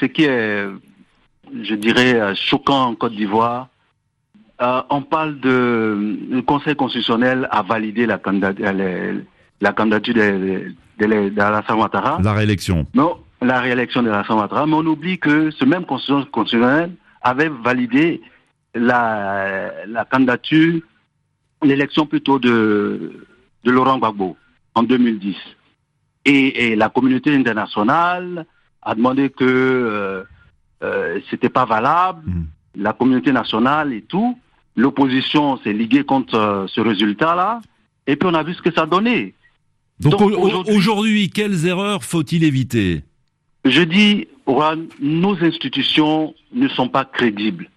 ce 0.00 0.04
qui 0.06 0.24
est, 0.24 0.66
je 1.62 1.74
dirais, 1.74 2.14
euh, 2.20 2.34
choquant 2.34 2.86
en 2.86 2.94
Côte 2.94 3.14
d'Ivoire, 3.14 3.68
euh, 4.60 4.82
on 4.90 5.02
parle 5.02 5.38
de 5.40 6.18
le 6.30 6.42
Conseil 6.42 6.74
constitutionnel 6.76 7.48
a 7.50 7.62
validé 7.62 8.06
la 8.06 8.18
candidature, 8.18 8.66
la 9.60 9.72
candidature 9.72 10.14
de, 10.14 10.74
de, 10.98 11.06
de, 11.06 11.28
d'Alassane 11.30 11.78
Ouattara. 11.78 12.18
La 12.22 12.32
réélection. 12.32 12.86
Non, 12.92 13.18
la 13.40 13.60
réélection 13.60 14.02
de 14.02 14.10
Alassane 14.10 14.36
Ouattara, 14.36 14.66
mais 14.66 14.74
on 14.74 14.84
oublie 14.86 15.18
que 15.18 15.50
ce 15.52 15.64
même 15.64 15.84
Conseil 15.86 16.26
constitutionnel 16.32 16.90
avait 17.22 17.48
validé 17.48 18.20
la, 18.74 19.70
la 19.86 20.04
candidature, 20.04 20.80
l'élection 21.62 22.06
plutôt 22.06 22.38
de, 22.38 23.26
de 23.64 23.70
Laurent 23.70 23.98
Gbagbo 23.98 24.36
en 24.74 24.82
2010. 24.82 25.36
Et, 26.24 26.72
et 26.72 26.76
la 26.76 26.88
communauté 26.88 27.34
internationale 27.34 28.46
a 28.82 28.94
demandé 28.94 29.30
que 29.30 29.44
euh, 29.44 30.22
euh, 30.82 31.20
c'était 31.30 31.48
pas 31.48 31.64
valable, 31.64 32.22
Mm. 32.30 32.44
la 32.82 32.92
communauté 32.92 33.32
nationale 33.32 33.92
et 33.92 34.02
tout. 34.02 34.38
L'opposition 34.76 35.56
s'est 35.62 35.72
liguée 35.72 36.04
contre 36.04 36.34
euh, 36.36 36.66
ce 36.68 36.80
résultat-là, 36.80 37.60
et 38.06 38.14
puis 38.16 38.28
on 38.30 38.34
a 38.34 38.42
vu 38.44 38.54
ce 38.54 38.62
que 38.62 38.72
ça 38.72 38.86
donnait. 38.86 39.34
Donc, 39.98 40.12
Donc, 40.12 40.20
au- 40.20 40.34
au- 40.36 40.76
aujourd'hui- 40.76 41.28
quelles 41.30 41.66
erreurs 41.66 42.04
faut-il 42.04 42.44
éviter? 42.44 43.02
Je 43.64 43.82
dis, 43.82 44.28
nos 45.00 45.36
institutions 45.44 46.32
ne 46.52 46.68
sont 46.68 46.88
pas 46.88 47.04
crédibles. 47.04 47.68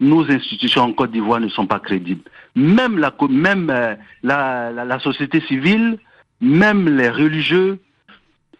Nos 0.00 0.24
institutions 0.30 0.82
en 0.82 0.92
Côte 0.94 1.12
d'Ivoire 1.12 1.40
ne 1.40 1.48
sont 1.48 1.66
pas 1.66 1.78
crédibles. 1.78 2.22
Même 2.56 2.98
la, 2.98 3.14
même 3.28 3.68
euh, 3.70 3.94
la, 4.22 4.70
la, 4.72 4.84
la 4.84 4.98
société 4.98 5.40
civile, 5.42 5.98
même 6.40 6.88
les 6.96 7.10
religieux, 7.10 7.78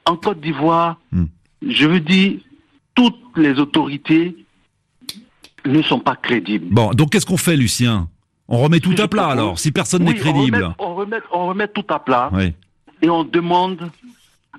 en 0.04 0.16
Côte 0.16 0.40
d'Ivoire, 0.40 0.98
Hmm. 1.12 1.24
je 1.66 1.86
veux 1.86 2.00
dire, 2.00 2.38
toutes 2.94 3.36
les 3.36 3.58
autorités 3.58 4.36
ne 5.64 5.82
sont 5.82 5.98
pas 5.98 6.14
crédibles. 6.16 6.66
Bon, 6.72 6.90
donc 6.92 7.10
qu'est-ce 7.10 7.26
qu'on 7.26 7.36
fait, 7.36 7.56
Lucien? 7.56 8.08
On 8.48 8.58
remet 8.58 8.78
tout 8.80 8.94
à 8.98 9.08
plat 9.08 9.26
alors, 9.26 9.58
si 9.58 9.72
personne 9.72 10.02
Oui, 10.04 10.10
n'est 10.14 10.20
crédible. 10.20 10.74
On 10.78 10.94
remet, 10.94 10.94
on, 10.94 10.94
remet, 10.94 11.16
on 11.32 11.46
remet 11.48 11.68
tout 11.68 11.84
à 11.88 11.98
plat 11.98 12.30
Oui. 12.32 12.52
et 13.02 13.10
on 13.10 13.24
demande 13.24 13.90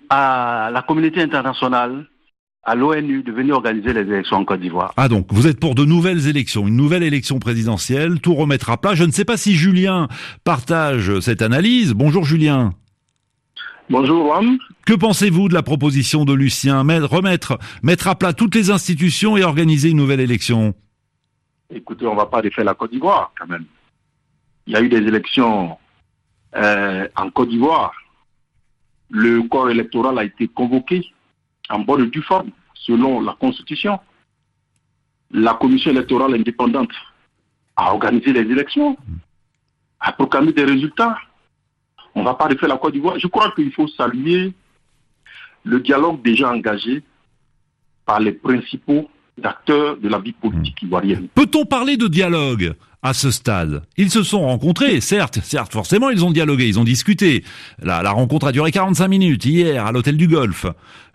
à 0.09 0.69
la 0.73 0.81
communauté 0.81 1.21
internationale, 1.21 2.05
à 2.67 2.75
l'ONU, 2.75 3.23
de 3.23 3.31
venir 3.31 3.55
organiser 3.55 3.93
les 3.93 4.01
élections 4.01 4.35
en 4.35 4.45
Côte 4.45 4.59
d'Ivoire. 4.59 4.93
Ah 4.97 5.07
donc, 5.07 5.27
vous 5.29 5.47
êtes 5.47 5.57
pour 5.57 5.73
de 5.73 5.85
nouvelles 5.85 6.27
élections, 6.27 6.67
une 6.67 6.75
nouvelle 6.75 7.01
élection 7.01 7.39
présidentielle, 7.39 8.19
tout 8.19 8.35
remettre 8.35 8.69
à 8.69 8.77
plat. 8.77 8.93
Je 8.93 9.05
ne 9.05 9.11
sais 9.11 9.23
pas 9.23 9.37
si 9.37 9.55
Julien 9.55 10.09
partage 10.43 11.21
cette 11.21 11.41
analyse. 11.41 11.93
Bonjour 11.93 12.25
Julien. 12.25 12.73
Bonjour, 13.89 14.25
Juan. 14.25 14.57
Que 14.85 14.93
pensez-vous 14.93 15.47
de 15.47 15.53
la 15.53 15.63
proposition 15.63 16.25
de 16.25 16.33
Lucien 16.33 16.81
Remettre, 16.81 17.57
mettre 17.83 18.09
à 18.09 18.15
plat 18.15 18.33
toutes 18.33 18.53
les 18.53 18.69
institutions 18.69 19.37
et 19.37 19.45
organiser 19.45 19.91
une 19.91 19.97
nouvelle 19.97 20.19
élection? 20.19 20.73
Écoutez, 21.73 22.05
on 22.05 22.11
ne 22.11 22.17
va 22.17 22.25
pas 22.25 22.41
défaire 22.41 22.65
la 22.65 22.73
Côte 22.73 22.91
d'Ivoire, 22.91 23.31
quand 23.39 23.47
même. 23.47 23.63
Il 24.67 24.73
y 24.73 24.75
a 24.75 24.81
eu 24.81 24.89
des 24.89 24.97
élections 24.97 25.77
euh, 26.57 27.07
en 27.15 27.29
Côte 27.29 27.47
d'Ivoire. 27.47 27.93
Le 29.09 29.41
corps 29.43 29.69
électoral 29.69 30.19
a 30.19 30.25
été 30.25 30.49
convoqué 30.49 31.01
en 31.69 31.79
bonne 31.79 32.03
et 32.03 32.07
due 32.07 32.21
forme, 32.21 32.51
selon 32.81 33.21
la 33.21 33.35
Constitution. 33.39 33.99
La 35.31 35.55
commission 35.55 35.91
électorale 35.91 36.35
indépendante 36.35 36.91
a 37.75 37.93
organisé 37.93 38.31
les 38.33 38.41
élections, 38.41 38.97
a 39.99 40.11
proclamé 40.13 40.53
des 40.53 40.63
résultats. 40.63 41.17
On 42.15 42.21
ne 42.21 42.25
va 42.25 42.33
pas 42.33 42.47
refaire 42.47 42.69
la 42.69 42.77
Côte 42.77 42.93
d'Ivoire. 42.93 43.19
Je 43.19 43.27
crois 43.27 43.51
qu'il 43.51 43.71
faut 43.71 43.87
saluer 43.87 44.53
le 45.63 45.79
dialogue 45.81 46.21
déjà 46.21 46.51
engagé 46.51 47.03
par 48.05 48.19
les 48.19 48.31
principaux 48.31 49.09
acteurs 49.43 49.97
de 49.97 50.09
la 50.09 50.19
vie 50.19 50.33
politique 50.33 50.81
ivoirienne. 50.81 51.27
Peut-on 51.33 51.65
parler 51.65 51.97
de 51.97 52.07
dialogue 52.07 52.73
à 53.03 53.13
ce 53.13 53.31
stade? 53.31 53.83
Ils 53.97 54.09
se 54.09 54.23
sont 54.23 54.41
rencontrés, 54.41 55.01
certes, 55.01 55.39
certes, 55.43 55.73
forcément, 55.73 56.09
ils 56.09 56.25
ont 56.25 56.31
dialogué, 56.31 56.67
ils 56.67 56.79
ont 56.79 56.83
discuté. 56.83 57.43
La, 57.81 58.01
la 58.01 58.11
rencontre 58.11 58.47
a 58.47 58.51
duré 58.51 58.71
45 58.71 59.07
minutes 59.07 59.45
hier 59.45 59.85
à 59.85 59.91
l'hôtel 59.91 60.17
du 60.17 60.27
Golfe, 60.27 60.65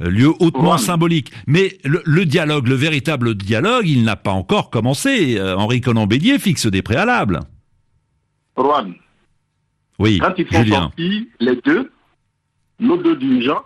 lieu 0.00 0.30
hautement 0.40 0.78
symbolique. 0.78 1.32
Mais 1.46 1.78
le, 1.84 2.24
dialogue, 2.24 2.68
le 2.68 2.74
véritable 2.74 3.34
dialogue, 3.34 3.86
il 3.86 4.04
n'a 4.04 4.16
pas 4.16 4.32
encore 4.32 4.70
commencé. 4.70 5.38
Euh, 5.38 5.56
Henri 5.56 5.80
Conan-Bédier 5.80 6.38
fixe 6.38 6.66
des 6.66 6.82
préalables. 6.82 7.40
Rouen, 8.56 8.92
oui, 9.98 10.18
Quand 10.18 10.34
ils 10.36 10.46
sont 10.48 10.66
sortis, 10.66 11.28
les 11.38 11.56
deux, 11.64 11.90
nos 12.80 12.96
deux 12.96 13.16
dirigeants, 13.16 13.62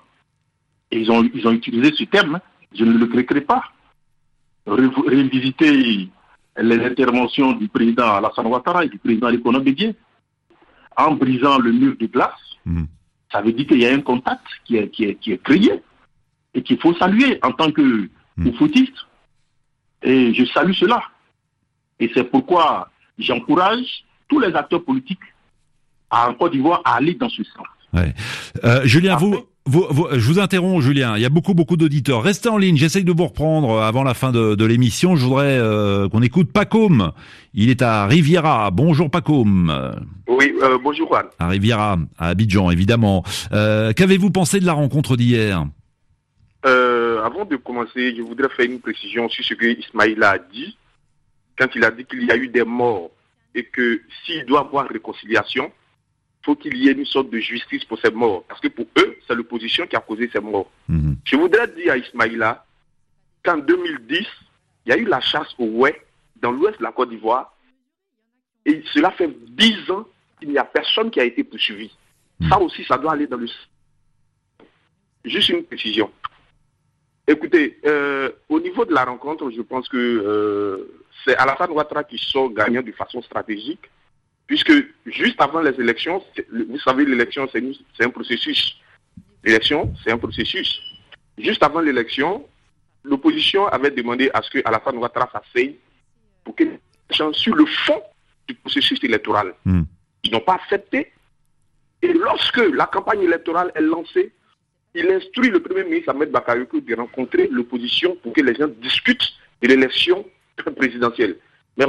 et 0.90 1.00
ils 1.00 1.10
ont, 1.10 1.28
ils 1.34 1.46
ont 1.46 1.52
utilisé 1.52 1.92
ce 1.96 2.04
terme, 2.04 2.40
je 2.78 2.84
ne 2.84 2.92
le 2.98 3.04
regrette 3.04 3.46
pas, 3.46 3.62
révisiter 4.66 6.10
les 6.58 6.84
interventions 6.84 7.52
du 7.52 7.68
président 7.68 8.14
Alassane 8.14 8.46
Ouattara 8.46 8.84
et 8.84 8.88
du 8.88 8.98
président 8.98 9.28
Lécono 9.28 9.60
Bédier, 9.60 9.94
en 10.96 11.12
brisant 11.12 11.58
le 11.58 11.72
mur 11.72 11.94
de 11.98 12.06
glace, 12.06 12.32
mhm. 12.64 12.86
ça 13.30 13.42
veut 13.42 13.52
dire 13.52 13.66
qu'il 13.66 13.80
y 13.80 13.86
a 13.86 13.92
un 13.92 14.00
contact 14.00 14.44
qui 14.64 14.76
est, 14.76 14.88
qui 14.88 15.04
est, 15.04 15.14
qui 15.16 15.32
est 15.32 15.42
créé 15.42 15.82
et 16.54 16.62
qu'il 16.62 16.80
faut 16.80 16.94
saluer 16.94 17.38
en 17.42 17.52
tant 17.52 17.70
que 17.70 18.08
mmh. 18.38 18.52
footiste. 18.52 18.96
Et 20.02 20.32
je 20.32 20.44
salue 20.46 20.72
cela. 20.72 21.02
Et 22.00 22.10
c'est 22.14 22.24
pourquoi 22.24 22.90
j'encourage 23.18 24.04
tous 24.28 24.40
les 24.40 24.54
acteurs 24.54 24.82
politiques 24.82 25.18
en 26.10 26.32
Côte 26.34 26.52
d'Ivoire 26.52 26.80
à 26.84 26.96
aller 26.96 27.14
dans 27.14 27.28
ce 27.28 27.42
sens. 27.44 27.66
Ouais. 27.92 28.14
Euh, 28.64 28.84
Julien, 28.84 29.16
vous, 29.16 29.46
je 29.66 30.26
vous 30.26 30.38
interromps, 30.38 30.84
Julien. 30.84 31.16
Il 31.16 31.22
y 31.22 31.24
a 31.24 31.28
beaucoup, 31.28 31.54
beaucoup 31.54 31.76
d'auditeurs. 31.76 32.22
Restez 32.22 32.48
en 32.48 32.58
ligne. 32.58 32.76
J'essaye 32.76 33.04
de 33.04 33.12
vous 33.12 33.26
reprendre 33.26 33.82
avant 33.82 34.04
la 34.04 34.14
fin 34.14 34.32
de, 34.32 34.64
l'émission. 34.64 35.16
Je 35.16 35.24
voudrais 35.24 35.58
euh, 35.58 36.08
qu'on 36.08 36.22
écoute 36.22 36.52
Pacôme. 36.52 37.12
Il 37.54 37.70
est 37.70 37.82
à 37.82 38.06
Riviera. 38.06 38.70
Bonjour, 38.70 39.10
Pacôme. 39.10 39.96
Oui, 40.28 40.52
euh, 40.62 40.78
bonjour, 40.82 41.08
Juan. 41.08 41.26
À 41.38 41.48
Riviera, 41.48 41.98
à 42.18 42.28
Abidjan, 42.28 42.70
évidemment. 42.70 43.24
Euh, 43.52 43.92
qu'avez-vous 43.92 44.30
pensé 44.30 44.60
de 44.60 44.66
la 44.66 44.72
rencontre 44.72 45.16
d'hier? 45.16 45.66
Avant 46.64 47.44
de 47.44 47.56
commencer, 47.56 48.14
je 48.16 48.22
voudrais 48.22 48.48
faire 48.48 48.66
une 48.66 48.78
précision 48.78 49.28
sur 49.28 49.44
ce 49.44 49.54
que 49.54 49.66
Ismaïla 49.66 50.30
a 50.30 50.38
dit. 50.38 50.76
Quand 51.58 51.66
il 51.74 51.84
a 51.84 51.90
dit 51.90 52.04
qu'il 52.04 52.24
y 52.24 52.30
a 52.30 52.36
eu 52.36 52.48
des 52.48 52.64
morts 52.64 53.10
et 53.54 53.64
que 53.64 54.00
s'il 54.24 54.44
doit 54.44 54.60
avoir 54.60 54.86
réconciliation, 54.88 55.72
faut 56.46 56.54
qu'il 56.54 56.76
y 56.76 56.88
ait 56.88 56.92
une 56.92 57.04
sorte 57.04 57.28
de 57.28 57.40
justice 57.40 57.84
pour 57.84 57.98
ces 57.98 58.12
morts. 58.12 58.44
Parce 58.44 58.60
que 58.60 58.68
pour 58.68 58.86
eux, 58.98 59.18
c'est 59.26 59.34
l'opposition 59.34 59.84
qui 59.86 59.96
a 59.96 60.00
causé 60.00 60.30
ces 60.32 60.38
morts. 60.38 60.70
Mhm. 60.88 61.16
Je 61.24 61.36
voudrais 61.36 61.66
dire 61.66 61.92
à 61.92 61.96
Ismaïla 61.98 62.64
qu'en 63.44 63.58
2010, 63.58 64.24
il 64.86 64.90
y 64.90 64.92
a 64.92 64.96
eu 64.96 65.04
la 65.04 65.20
chasse 65.20 65.52
au 65.58 65.64
Ouai 65.64 66.00
dans 66.40 66.52
l'ouest 66.52 66.78
de 66.78 66.84
la 66.84 66.92
Côte 66.92 67.10
d'Ivoire. 67.10 67.52
Et 68.64 68.82
cela 68.94 69.10
fait 69.10 69.28
dix 69.48 69.90
ans 69.90 70.06
qu'il 70.38 70.50
n'y 70.50 70.58
a 70.58 70.64
personne 70.64 71.10
qui 71.10 71.18
a 71.18 71.24
été 71.24 71.42
poursuivi. 71.42 71.90
Mhm. 72.38 72.48
Ça 72.48 72.60
aussi, 72.60 72.84
ça 72.84 72.96
doit 72.96 73.12
aller 73.12 73.26
dans 73.26 73.38
le... 73.38 73.48
Juste 75.24 75.48
une 75.48 75.64
précision. 75.64 76.10
Écoutez, 77.26 77.80
euh, 77.84 78.30
au 78.48 78.60
niveau 78.60 78.84
de 78.84 78.94
la 78.94 79.04
rencontre, 79.04 79.50
je 79.50 79.62
pense 79.62 79.88
que 79.88 79.96
euh, 79.96 81.04
c'est 81.24 81.36
Alassane 81.36 81.72
Ouattara 81.72 82.04
qui 82.04 82.18
sort 82.18 82.52
gagnant 82.52 82.82
de 82.82 82.92
façon 82.92 83.20
stratégique 83.20 83.90
Puisque 84.46 84.72
juste 85.06 85.40
avant 85.40 85.60
les 85.60 85.78
élections, 85.80 86.22
vous 86.50 86.78
savez, 86.78 87.04
l'élection, 87.04 87.48
c'est 87.52 88.04
un 88.04 88.10
processus. 88.10 88.76
L'élection, 89.44 89.92
c'est 90.02 90.12
un 90.12 90.18
processus. 90.18 90.80
Juste 91.38 91.62
avant 91.62 91.80
l'élection, 91.80 92.46
l'opposition 93.02 93.66
avait 93.66 93.90
demandé 93.90 94.30
à 94.32 94.42
ce 94.42 94.50
que 94.50 94.58
Alassane 94.64 94.96
Ouattara 94.96 95.30
s'asseye 95.32 95.78
pour 96.44 96.54
qu'il 96.54 96.78
sur 97.10 97.54
le 97.54 97.66
fond 97.66 98.02
du 98.48 98.54
processus 98.54 99.02
électoral. 99.02 99.54
Hmm. 99.64 99.82
Ils 100.24 100.32
n'ont 100.32 100.40
pas 100.40 100.54
accepté. 100.54 101.12
Et 102.02 102.12
lorsque 102.12 102.58
la 102.58 102.86
campagne 102.86 103.22
électorale 103.22 103.72
est 103.74 103.80
lancée, 103.80 104.32
il 104.94 105.10
instruit 105.10 105.50
le 105.50 105.60
Premier 105.60 105.84
ministre 105.84 106.10
Ahmed 106.10 106.30
Bakayoko 106.30 106.80
de 106.80 106.94
rencontrer 106.94 107.48
l'opposition 107.48 108.16
pour 108.22 108.32
que 108.32 108.40
les 108.40 108.54
gens 108.54 108.68
discutent 108.80 109.32
de 109.62 109.68
l'élection 109.68 110.24
présidentielle. 110.76 111.36
Mais 111.76 111.84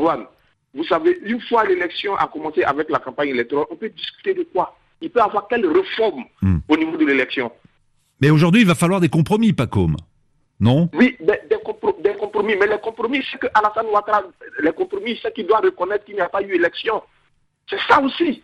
vous 0.77 0.83
savez, 0.83 1.19
une 1.23 1.41
fois 1.41 1.65
l'élection 1.65 2.15
a 2.15 2.27
commencé 2.27 2.63
avec 2.63 2.89
la 2.91 2.99
campagne 2.99 3.29
électorale, 3.29 3.65
on 3.71 3.75
peut 3.75 3.89
discuter 3.89 4.35
de 4.35 4.43
quoi? 4.43 4.77
Il 5.01 5.09
peut 5.09 5.19
y 5.19 5.23
avoir 5.23 5.47
quelle 5.47 5.65
réforme 5.65 6.23
hmm. 6.43 6.57
au 6.69 6.77
niveau 6.77 6.97
de 6.97 7.05
l'élection? 7.05 7.51
Mais 8.21 8.29
aujourd'hui, 8.29 8.61
il 8.61 8.67
va 8.67 8.75
falloir 8.75 8.99
des 8.99 9.09
compromis, 9.09 9.53
Pacôme. 9.53 9.95
Non? 10.59 10.87
Oui, 10.93 11.17
des, 11.19 12.13
compromis. 12.19 12.55
Mais 12.59 12.67
les 12.67 12.77
compromis, 12.77 13.23
c'est 13.31 13.39
que 13.39 13.47
Alassane 13.55 13.87
Ouattara, 13.87 14.23
les 14.59 14.71
compromis, 14.71 15.19
c'est 15.21 15.33
qu'il 15.33 15.47
doit 15.47 15.59
reconnaître 15.59 16.05
qu'il 16.05 16.15
n'y 16.15 16.21
a 16.21 16.29
pas 16.29 16.43
eu 16.43 16.53
élection. 16.53 17.01
C'est 17.67 17.79
ça 17.87 17.99
aussi. 17.99 18.43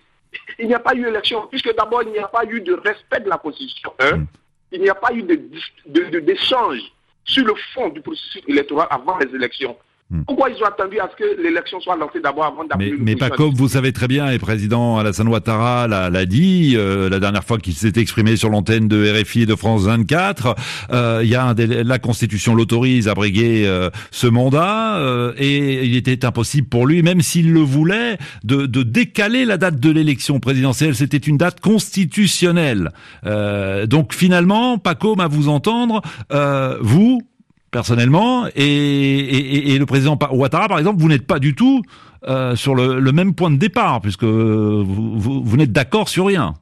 Il 0.58 0.68
n'y 0.68 0.74
a 0.74 0.80
pas 0.80 0.96
eu 0.96 1.08
élection, 1.08 1.46
puisque 1.48 1.76
d'abord, 1.76 2.02
il 2.02 2.12
n'y 2.12 2.20
a 2.20 2.28
pas 2.28 2.46
eu 2.46 2.62
de 2.62 2.74
respect 2.74 3.20
de 3.20 3.30
la 3.30 3.38
Constitution. 3.38 3.94
Hein? 4.00 4.18
Hmm. 4.18 4.26
Il 4.72 4.82
n'y 4.82 4.90
a 4.90 4.96
pas 4.96 5.14
eu 5.14 5.22
d'échange 5.24 6.80
sur 7.26 7.46
le 7.46 7.54
fond 7.76 7.90
du 7.90 8.02
processus 8.02 8.42
électoral 8.48 8.88
avant 8.90 9.20
les 9.20 9.34
élections. 9.36 9.78
Hmm. 10.14 10.22
Pourquoi 10.28 10.50
ils 10.52 10.62
ont 10.62 10.68
attendu 10.68 11.00
à 11.00 11.10
ce 11.12 11.16
que 11.16 11.42
l'élection 11.42 11.80
soit 11.80 11.98
lancée 11.98 12.20
d'abord 12.24 12.46
avant 12.46 12.64
d'appeler 12.66 12.92
Mais, 12.92 12.98
mais 13.00 13.16
pas 13.16 13.32
comme 13.32 13.56
vous 13.56 13.68
savez 13.68 13.94
très 13.94 14.08
bien, 14.08 14.30
et 14.30 14.38
président 14.38 15.00
Alassane 15.00 15.28
Ouattara 15.28 15.88
l'a 15.88 16.26
dit 16.28 16.76
euh, 16.78 17.10
la 17.10 17.20
dernière 17.20 17.44
fois 17.44 17.58
qu'il 17.58 17.74
s'est 17.74 17.94
exprimé 17.96 18.36
sur 18.36 18.50
l'antenne 18.50 18.88
de 18.88 19.12
RFI 19.12 19.42
et 19.42 19.46
de 19.48 19.56
France 19.56 19.86
24. 19.86 20.56
Euh, 20.92 21.22
il 21.24 21.30
y 21.30 21.36
a 21.36 21.44
un 21.44 21.56
la 21.56 21.98
Constitution 21.98 22.54
l'autorise 22.54 23.08
à 23.08 23.16
briguer 23.16 23.64
euh, 23.66 23.90
ce 24.12 24.28
mandat 24.28 25.02
et 25.38 25.84
il 25.84 25.96
était 25.96 26.26
impossible 26.26 26.68
pour 26.68 26.86
lui, 26.86 27.02
même 27.02 27.22
s'il 27.22 27.52
le 27.52 27.62
voulait, 27.62 28.20
de, 28.44 28.68
de, 28.68 28.84
décaler 28.84 29.46
la 29.46 29.58
date 29.58 29.80
de 29.80 29.90
l'élection 29.90 30.40
présidentielle. 30.40 30.94
C'était 30.94 31.18
une 31.18 31.38
date 31.38 31.60
constitutionnelle. 31.60 32.92
donc 33.88 34.14
finalement, 34.14 34.78
pas 34.78 34.94
comme 34.94 35.22
à 35.22 35.28
vous 35.28 35.50
entendre, 35.50 36.02
vous 36.82 37.22
personnellement, 37.74 38.48
et, 38.56 39.78
le 39.78 39.86
président 39.86 40.18
Ouattara, 40.32 40.70
par 40.70 40.80
exemple, 40.80 41.02
vous 41.02 41.10
n'êtes 41.10 41.28
pas 41.28 41.40
du 41.40 41.56
tout 41.56 41.82
euh, 42.26 42.56
sur 42.56 42.76
le, 42.76 43.12
même 43.12 43.34
point 43.36 43.52
de 43.52 43.58
départ, 43.58 44.00
puisque 44.00 44.24
vous, 44.24 45.44
vous, 45.44 45.58
n'êtes 45.58 45.74
d'accord 45.74 46.08
sur 46.08 46.28
rien. 46.28 46.54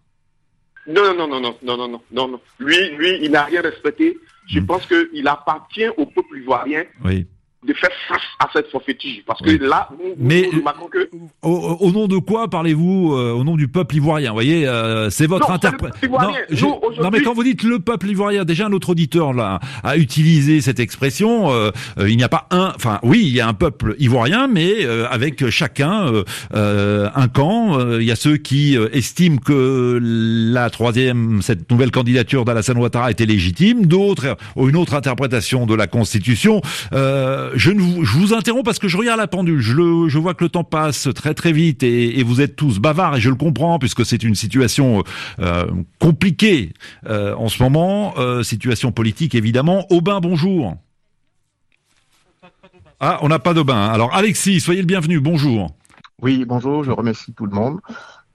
Non, 0.88 1.14
non, 1.16 1.28
non, 1.28 1.40
non, 1.40 1.56
non, 1.62 1.78
non, 1.78 1.88
non, 1.88 2.02
non, 2.12 2.28
non. 2.30 2.40
Lui, 2.58 2.78
lui, 2.98 3.20
il 3.22 3.32
n'a 3.32 3.44
rien 3.44 3.62
respecté. 3.62 4.18
Je 4.48 4.60
hmm. 4.60 4.66
pense 4.66 4.88
qu'il 4.88 5.28
appartient 5.28 5.88
au 5.98 6.06
peuple 6.08 6.40
ivoirien 6.40 6.84
oui 7.06 7.28
de 7.66 7.74
faire 7.74 7.92
face 8.08 8.22
à 8.40 8.50
cette 8.54 8.70
forfaiture. 8.72 9.22
Parce 9.28 9.40
que 9.42 9.52
là, 9.52 9.90
nous, 9.92 10.16
Mais 10.18 10.50
que... 10.92 11.10
Au, 11.44 11.92
nom 11.92 12.08
de 12.08 12.18
quoi 12.18 12.50
parlez-vous 12.50 13.14
euh, 13.14 13.34
Au 13.34 13.44
nom 13.44 13.56
du 13.56 13.68
peuple 13.68 13.98
ivoirien 13.98 14.30
Vous 14.30 14.36
voyez, 14.36 14.68
euh, 14.68 15.10
c'est 15.12 15.28
votre 15.28 15.52
interprétation. 15.52 16.82
Non, 17.02 17.10
mais 17.12 17.22
quand 17.22 17.34
vous 17.34 17.44
dites 17.44 17.64
le 17.64 17.80
peuple 17.80 18.10
ivoirien, 18.10 18.46
déjà 18.46 18.66
un 18.66 18.72
autre 18.72 18.90
auditeur 18.90 19.34
là 19.34 19.60
a 19.84 19.98
utilisé 19.98 20.62
cette 20.62 20.80
expression. 20.80 21.52
Euh, 21.52 21.72
il 22.00 22.18
n'y 22.18 22.24
a 22.24 22.30
pas 22.30 22.48
un... 22.50 22.74
Enfin, 22.76 23.00
oui, 23.04 23.22
il 23.24 23.34
y 23.34 23.42
a 23.42 23.48
un 23.48 23.54
peuple 23.54 23.96
ivoirien, 24.00 24.48
mais 24.48 24.86
avec 24.86 25.50
chacun 25.50 26.12
un 26.54 27.28
camp. 27.28 27.80
Il 28.00 28.04
y 28.04 28.12
a 28.12 28.16
ceux 28.16 28.38
qui 28.38 28.76
estiment 28.92 29.38
que 29.38 30.00
la 30.02 30.70
troisième, 30.70 31.42
cette 31.42 31.70
nouvelle 31.70 31.92
candidature 31.92 32.44
d'Alassane 32.44 32.78
Ouattara 32.78 33.12
était 33.12 33.26
légitime. 33.26 33.86
D'autres 33.86 34.36
ont 34.56 34.68
une 34.68 34.76
autre 34.76 34.96
interprétation 34.96 35.66
de 35.66 35.76
la 35.76 35.88
Constitution. 35.88 36.62
Euh, 36.94 37.51
je, 37.56 37.72
vous, 37.72 38.34
interromps 38.34 38.64
parce 38.64 38.80
que 38.80 38.88
je 38.88 38.98
regarde 38.98 39.20
la 39.20 39.28
pendule. 39.28 39.60
Je, 39.60 40.18
vois 40.18 40.34
que 40.34 40.44
le 40.44 40.50
temps 40.50 40.64
passe 40.64 41.10
très 41.16 41.34
très 41.34 41.52
vite 41.52 41.84
et, 41.84 42.20
et 42.20 42.24
vous 42.24 42.42
êtes 42.42 42.56
tous 42.56 42.80
bavards 42.80 43.18
et 43.18 43.22
je 43.22 43.30
le 43.30 43.36
comprends 43.36 43.80
puisque 43.80 44.06
c'est 44.06 44.24
une 44.24 44.36
situation 44.36 45.04
euh, 45.40 45.66
compliquée 46.00 46.74
euh, 47.08 47.36
en 47.36 47.50
ce 47.50 47.62
moment, 47.62 48.14
euh, 48.18 48.44
situation 48.44 48.92
politique 48.92 49.36
évidemment. 49.36 49.86
Aubin, 49.90 50.20
bonjour. 50.20 50.78
Ah, 53.00 53.20
on 53.22 53.30
n'a 53.30 53.40
pas 53.40 53.54
d'Aubin. 53.54 53.88
Alors 53.88 54.14
Alexis, 54.14 54.60
soyez 54.60 54.82
le 54.82 54.88
bienvenu. 54.88 55.20
Bonjour. 55.20 55.76
Oui, 56.22 56.46
bonjour. 56.46 56.84
Je 56.84 56.92
remercie 56.92 57.34
tout 57.34 57.48
le 57.48 57.56
monde. 57.56 57.80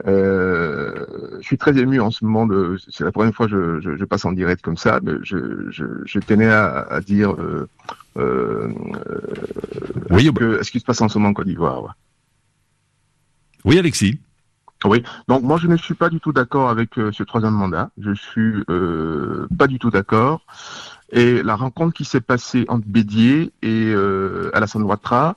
Euh, 0.06 1.06
je 1.40 1.46
suis 1.46 1.58
très 1.58 1.76
ému 1.78 2.00
en 2.00 2.10
ce 2.10 2.24
moment. 2.24 2.46
De, 2.46 2.76
c'est 2.90 3.04
la 3.04 3.12
première 3.12 3.34
fois 3.34 3.46
que 3.46 3.52
je, 3.52 3.80
je, 3.80 3.96
je, 3.96 4.04
passe 4.04 4.24
en 4.24 4.32
direct 4.32 4.62
comme 4.62 4.76
ça. 4.76 5.00
Mais 5.02 5.12
je, 5.22 5.70
je, 5.70 5.84
je 6.04 6.18
tenais 6.18 6.48
à, 6.48 6.80
à 6.80 7.00
dire 7.00 7.32
euh, 7.32 7.68
euh, 8.18 8.68
oui, 10.10 10.26
ce, 10.26 10.30
que, 10.30 10.62
ce 10.62 10.70
qui 10.70 10.80
se 10.80 10.84
passe 10.84 11.00
en 11.00 11.08
ce 11.08 11.18
moment 11.18 11.30
en 11.30 11.34
Côte 11.34 11.46
d'Ivoire. 11.46 11.82
Ouais. 11.82 11.90
Oui, 13.64 13.78
Alexis. 13.78 14.20
Oui, 14.84 15.02
donc 15.26 15.42
moi 15.42 15.56
je 15.56 15.66
ne 15.68 15.76
suis 15.76 15.94
pas 15.94 16.10
du 16.10 16.20
tout 16.20 16.32
d'accord 16.32 16.68
avec 16.68 16.98
euh, 16.98 17.10
ce 17.10 17.22
troisième 17.22 17.54
mandat. 17.54 17.90
Je 17.98 18.12
suis 18.12 18.62
euh, 18.68 19.48
pas 19.58 19.66
du 19.66 19.78
tout 19.78 19.90
d'accord. 19.90 20.42
Et 21.10 21.42
la 21.42 21.56
rencontre 21.56 21.94
qui 21.94 22.04
s'est 22.04 22.20
passée 22.20 22.66
entre 22.68 22.86
Bédier 22.86 23.52
et 23.62 23.92
euh, 23.94 24.50
Alassane 24.52 24.82
Ouattara, 24.82 25.36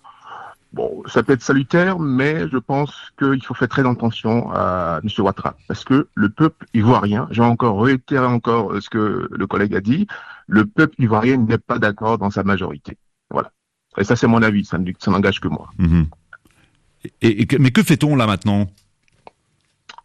bon, 0.73 1.03
ça 1.07 1.23
peut 1.23 1.33
être 1.33 1.41
salutaire, 1.41 1.99
mais 1.99 2.47
je 2.49 2.57
pense 2.57 2.93
qu'il 3.17 3.43
faut 3.43 3.53
faire 3.53 3.67
très 3.67 3.88
attention 3.88 4.51
à 4.51 4.99
M. 5.03 5.09
Ouattara, 5.19 5.55
parce 5.67 5.83
que 5.83 6.07
le 6.13 6.29
peuple 6.29 6.65
ivoirien, 6.73 7.27
j'ai 7.31 7.41
encore 7.41 7.81
réitéré 7.81 8.25
encore 8.25 8.81
ce 8.81 8.89
que 8.89 9.27
le 9.31 9.47
collègue 9.47 9.75
a 9.75 9.81
dit, 9.81 10.07
le 10.47 10.65
peuple 10.65 10.95
ivoirien 10.99 11.38
n'est 11.38 11.57
pas 11.57 11.79
d'accord 11.79 12.17
dans 12.17 12.29
sa 12.29 12.43
majorité. 12.43 12.97
Voilà. 13.29 13.51
Et 13.97 14.03
ça 14.03 14.15
c'est 14.15 14.27
mon 14.27 14.41
avis, 14.41 14.65
ça 14.65 14.77
n'engage 15.07 15.39
que 15.39 15.47
moi. 15.47 15.69
Mmh. 15.77 16.03
Et, 17.21 17.41
et, 17.41 17.57
mais 17.59 17.71
que 17.71 17.83
fait-on 17.83 18.15
là 18.15 18.27
maintenant? 18.27 18.67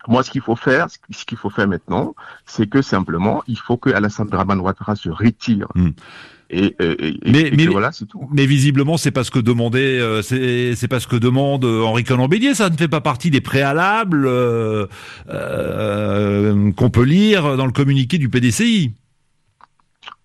Moi, 0.06 0.22
ce 0.22 0.30
qu'il 0.30 0.42
faut 0.42 0.56
faire, 0.56 0.88
ce 0.90 1.24
qu'il 1.24 1.38
faut 1.38 1.50
faire 1.50 1.66
maintenant, 1.66 2.14
c'est 2.44 2.68
que 2.68 2.82
simplement, 2.82 3.42
il 3.46 3.58
faut 3.58 3.78
que 3.78 3.90
Alassane 3.90 4.28
Draman 4.28 4.60
Ouattara 4.60 4.96
se 4.96 5.08
retire. 5.08 5.68
Mm. 5.74 5.90
Et, 6.50 6.74
et, 6.78 7.20
mais, 7.24 7.40
et 7.40 7.56
mais, 7.56 7.66
voilà, 7.66 7.92
c'est 7.92 8.06
tout. 8.06 8.28
Mais 8.32 8.46
visiblement, 8.46 8.96
c'est 8.96 9.10
pas 9.10 9.24
ce 9.24 9.30
que 9.30 9.38
demandait, 9.38 9.98
euh, 9.98 10.22
c'est 10.22 10.88
pas 10.88 11.00
ce 11.00 11.06
que 11.06 11.16
demande 11.16 11.64
Henri 11.64 12.04
Conan 12.04 12.28
Bédier. 12.28 12.54
Ça 12.54 12.70
ne 12.70 12.76
fait 12.76 12.88
pas 12.88 13.00
partie 13.00 13.30
des 13.30 13.40
préalables 13.40 14.26
euh, 14.26 14.86
euh, 15.28 16.72
qu'on 16.72 16.90
peut 16.90 17.04
lire 17.04 17.56
dans 17.56 17.66
le 17.66 17.72
communiqué 17.72 18.18
du 18.18 18.28
PDCI. 18.28 18.92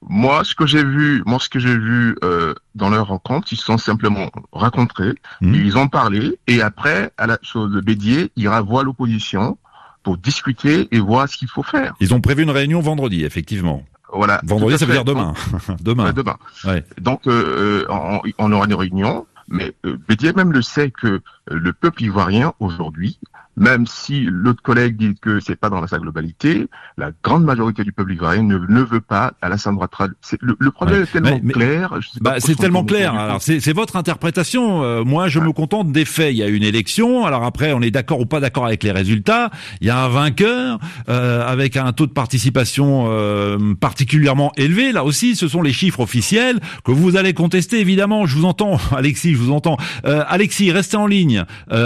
Moi, 0.02 0.44
ce 0.44 0.56
que 0.56 0.66
j'ai 0.66 0.84
vu, 0.84 1.22
moi, 1.26 1.40
ce 1.40 1.50
que 1.50 1.60
j'ai 1.60 1.78
vu 1.78 2.16
euh, 2.24 2.54
dans 2.74 2.90
leur 2.90 3.08
rencontre, 3.08 3.50
ils 3.52 3.58
se 3.58 3.66
sont 3.66 3.78
simplement 3.78 4.30
rencontrés, 4.52 5.14
mmh. 5.42 5.54
ils 5.56 5.78
ont 5.78 5.88
parlé, 5.90 6.40
et 6.48 6.62
après, 6.62 7.12
à 7.18 7.28
la 7.28 7.38
chose 7.42 7.72
de 7.72 7.82
Bédier, 7.82 8.32
il 8.38 8.48
revoit 8.48 8.84
l'opposition 8.84 9.58
pour 10.04 10.18
discuter 10.18 10.88
et 10.92 11.00
voir 11.00 11.28
ce 11.28 11.38
qu'il 11.38 11.50
faut 11.50 11.64
faire. 11.64 11.94
Ils 12.00 12.14
ont 12.14 12.22
prévu 12.22 12.44
une 12.44 12.50
réunion 12.50 12.80
vendredi, 12.80 13.26
effectivement. 13.26 13.84
Voilà. 14.13 14.42
Vendredi, 14.44 14.78
ça 14.78 14.86
veut 14.86 14.94
dire 14.94 15.06
demain. 15.06 15.34
demain. 15.82 16.06
Ouais, 16.06 16.13
demain. 16.13 16.38
Ouais. 16.66 16.84
Donc, 17.00 17.28
euh, 17.28 17.86
on, 17.89 18.22
on, 18.38 18.51
aura 18.51 18.66
une 18.66 18.74
réunion, 18.74 19.28
mais 19.48 19.74
euh, 19.86 19.98
Bédier 20.08 20.34
même 20.34 20.51
le 20.51 20.62
sait 20.62 20.92
que 20.92 21.22
le 21.50 21.74
peuple 21.74 22.04
ivoirien 22.04 22.54
aujourd'hui 22.60 23.20
même 23.60 23.86
si 23.86 24.25
l'autre 24.30 24.62
collègue 24.63 24.96
dit 24.96 25.16
que 25.22 25.39
c'est 25.39 25.58
pas 25.58 25.70
dans 25.70 25.86
sa 25.86 26.00
globalité, 26.00 26.68
la 26.98 27.12
grande 27.24 27.44
majorité 27.44 27.84
du 27.84 27.92
peuple 27.92 28.13
ivoirien 28.13 28.44
ne, 28.44 28.58
ne 28.58 28.82
veut 28.82 29.01
pas 29.01 29.34
Alassane 29.42 29.75
Ouattara. 29.75 30.08
Le, 30.39 30.56
le, 30.58 30.72
problème 30.72 31.00
ouais. 31.00 31.04
est 31.04 31.12
tellement 31.12 31.30
mais, 31.32 31.42
mais, 31.44 31.54
clair. 31.54 32.00
Bah, 32.22 32.36
c'est 32.39 32.56
tellement 32.56 32.86
clair. 32.86 33.13
Alors 33.13 33.42
c'est 33.42 33.74
votre 33.74 33.98
interprétation. 33.98 34.84
Euh, 34.84 35.04
moi, 35.04 35.28
je 35.28 35.39
ouais. 35.39 35.46
me 35.46 35.51
contente 35.51 35.92
des 35.92 36.06
faits. 36.06 36.34
Il 36.34 36.38
y 36.38 36.44
a 36.44 36.48
une 36.48 36.63
élection. 36.63 37.25
Alors 37.25 37.44
après, 37.44 37.74
on 37.74 37.82
est 37.82 37.92
d'accord 37.92 38.22
ou 38.22 38.25
pas 38.25 38.39
d'accord 38.39 38.66
avec 38.66 38.82
les 38.84 38.92
résultats. 38.92 39.51
Il 39.82 39.88
y 39.88 39.89
a 39.89 40.06
un 40.06 40.08
vainqueur 40.08 40.80
euh, 41.10 41.46
avec 41.46 41.75
un 41.75 41.92
taux 41.92 42.08
de 42.08 42.13
participation 42.13 43.08
euh, 43.10 43.75
particulièrement 43.75 44.54
élevé. 44.56 44.94
Là 44.94 45.04
aussi, 45.04 45.36
ce 45.36 45.50
sont 45.50 45.62
les 45.62 45.74
chiffres 45.74 46.00
officiels 46.00 46.60
que 46.86 46.92
vous 46.92 47.18
allez 47.18 47.34
contester. 47.34 47.82
Évidemment, 47.82 48.25
je 48.25 48.38
vous 48.38 48.46
entends, 48.46 48.78
Alexis. 48.96 49.34
Je 49.34 49.39
vous 49.39 49.51
entends. 49.51 49.75
Euh, 50.06 50.24
Alexis, 50.28 50.72
restez 50.72 50.98
en 50.98 51.08
ligne. 51.08 51.44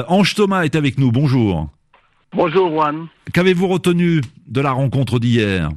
Ange 0.07 0.35
Thomas 0.35 0.63
est 0.63 0.75
avec 0.75 0.99
nous. 0.99 1.11
Bonjour. 1.11 1.62
Bonjour 2.35 2.69
Juan. 2.69 3.07
Qu'avez-vous 3.31 3.67
retenu 3.67 4.21
de 4.47 4.61
la 4.61 4.71
rencontre 4.71 5.19
d'hier? 5.19 5.69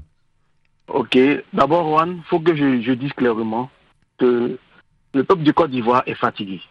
Ok, 0.88 1.18
d'abord 1.52 1.86
Juan, 1.86 2.16
il 2.16 2.22
faut 2.24 2.40
que 2.40 2.56
je, 2.56 2.80
je, 2.80 2.92
dise 2.92 3.12
clairement 3.12 3.70
que 4.16 4.58
le 5.12 5.24
peuple 5.24 5.42
du 5.42 5.52
Côte 5.52 5.70
d'Ivoire 5.70 6.02
est 6.06 6.14
fatigué. 6.14 6.62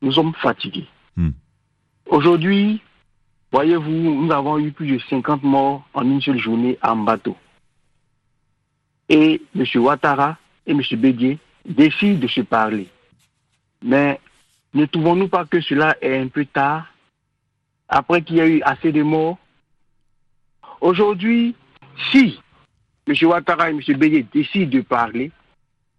Nous 0.00 0.12
sommes 0.12 0.32
fatigués. 0.34 0.86
Hmm. 1.16 1.30
Aujourd'hui, 2.06 2.80
voyez-vous, 3.50 3.90
nous 3.90 4.30
avons 4.30 4.60
eu 4.60 4.70
plus 4.70 4.86
de 4.86 5.00
50 5.10 5.42
morts 5.42 5.84
en 5.92 6.02
une 6.02 6.20
seule 6.20 6.38
journée 6.38 6.78
en 6.80 6.96
bateau. 6.96 7.36
Et 9.08 9.42
M. 9.56 9.64
Ouattara 9.74 10.36
et 10.66 10.70
M. 10.70 10.82
Bédier 10.92 11.38
décident 11.64 12.20
de 12.20 12.28
se 12.28 12.42
parler. 12.42 12.86
Mais 13.82 14.20
ne 14.72 14.84
trouvons-nous 14.86 15.28
pas 15.28 15.46
que 15.46 15.60
cela 15.60 15.96
est 16.00 16.16
un 16.16 16.28
peu 16.28 16.44
tard 16.44 16.86
après 17.88 18.22
qu'il 18.22 18.36
y 18.36 18.40
a 18.40 18.46
eu 18.46 18.60
assez 18.62 18.92
de 18.92 19.02
morts. 19.02 19.38
Aujourd'hui, 20.80 21.54
si 22.10 22.40
M. 23.06 23.14
Ouattara 23.22 23.70
et 23.70 23.74
M. 23.74 23.80
Bédier 23.96 24.26
décident 24.32 24.70
de 24.70 24.80
parler, 24.82 25.30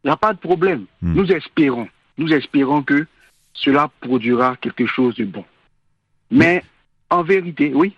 il 0.03 0.07
n'y 0.07 0.11
a 0.11 0.17
pas 0.17 0.33
de 0.33 0.39
problème. 0.39 0.85
Hmm. 1.01 1.11
Mmh. 1.11 1.15
Nous 1.15 1.31
espérons, 1.31 1.89
nous 2.17 2.33
espérons 2.33 2.83
que 2.83 3.05
cela 3.53 3.89
produira 4.01 4.55
quelque 4.57 4.85
chose 4.85 5.15
de 5.15 5.25
bon. 5.25 5.43
Mais 6.31 6.63
en 7.09 7.23
vérité, 7.23 7.71
oui. 7.73 7.95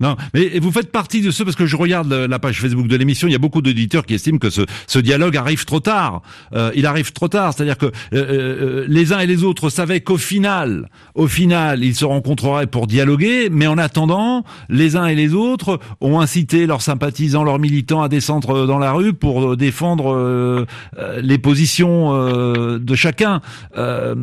Non, 0.00 0.16
mais 0.34 0.58
vous 0.58 0.72
faites 0.72 0.90
partie 0.90 1.20
de 1.20 1.30
ceux, 1.30 1.44
parce 1.44 1.56
que 1.56 1.66
je 1.66 1.76
regarde 1.76 2.12
la 2.12 2.38
page 2.38 2.60
Facebook 2.60 2.88
de 2.88 2.96
l'émission, 2.96 3.28
il 3.28 3.32
y 3.32 3.36
a 3.36 3.38
beaucoup 3.38 3.62
d'auditeurs 3.62 4.04
qui 4.04 4.14
estiment 4.14 4.38
que 4.38 4.50
ce, 4.50 4.62
ce, 4.88 4.98
dialogue 4.98 5.36
arrive 5.36 5.64
trop 5.64 5.78
tard. 5.78 6.22
Euh, 6.54 6.72
il 6.74 6.86
arrive 6.86 7.12
trop 7.12 7.28
tard, 7.28 7.54
c'est-à-dire 7.54 7.78
que 7.78 7.86
euh, 7.86 7.90
euh, 8.12 8.84
les 8.88 9.12
uns 9.12 9.20
et 9.20 9.26
les 9.26 9.44
autres 9.44 9.70
savaient 9.70 10.00
qu'au 10.00 10.16
final, 10.16 10.88
au 11.14 11.28
final, 11.28 11.84
ils 11.84 11.94
se 11.94 12.04
rencontreraient 12.04 12.66
pour 12.66 12.88
dialoguer, 12.88 13.48
mais 13.50 13.68
en 13.68 13.78
attendant, 13.78 14.44
les 14.68 14.96
uns 14.96 15.06
et 15.06 15.14
les 15.14 15.34
autres 15.34 15.78
ont 16.00 16.18
incité 16.20 16.66
leurs 16.66 16.82
sympathisants, 16.82 17.44
leurs 17.44 17.60
militants 17.60 18.02
à 18.02 18.08
descendre 18.08 18.66
dans 18.66 18.78
la 18.78 18.92
rue 18.92 19.12
pour 19.12 19.56
défendre 19.56 20.66
euh, 20.98 21.20
les 21.22 21.38
positions 21.38 22.14
euh, 22.14 22.78
de 22.78 22.94
chacun. 22.94 23.40
Euh, 23.76 24.14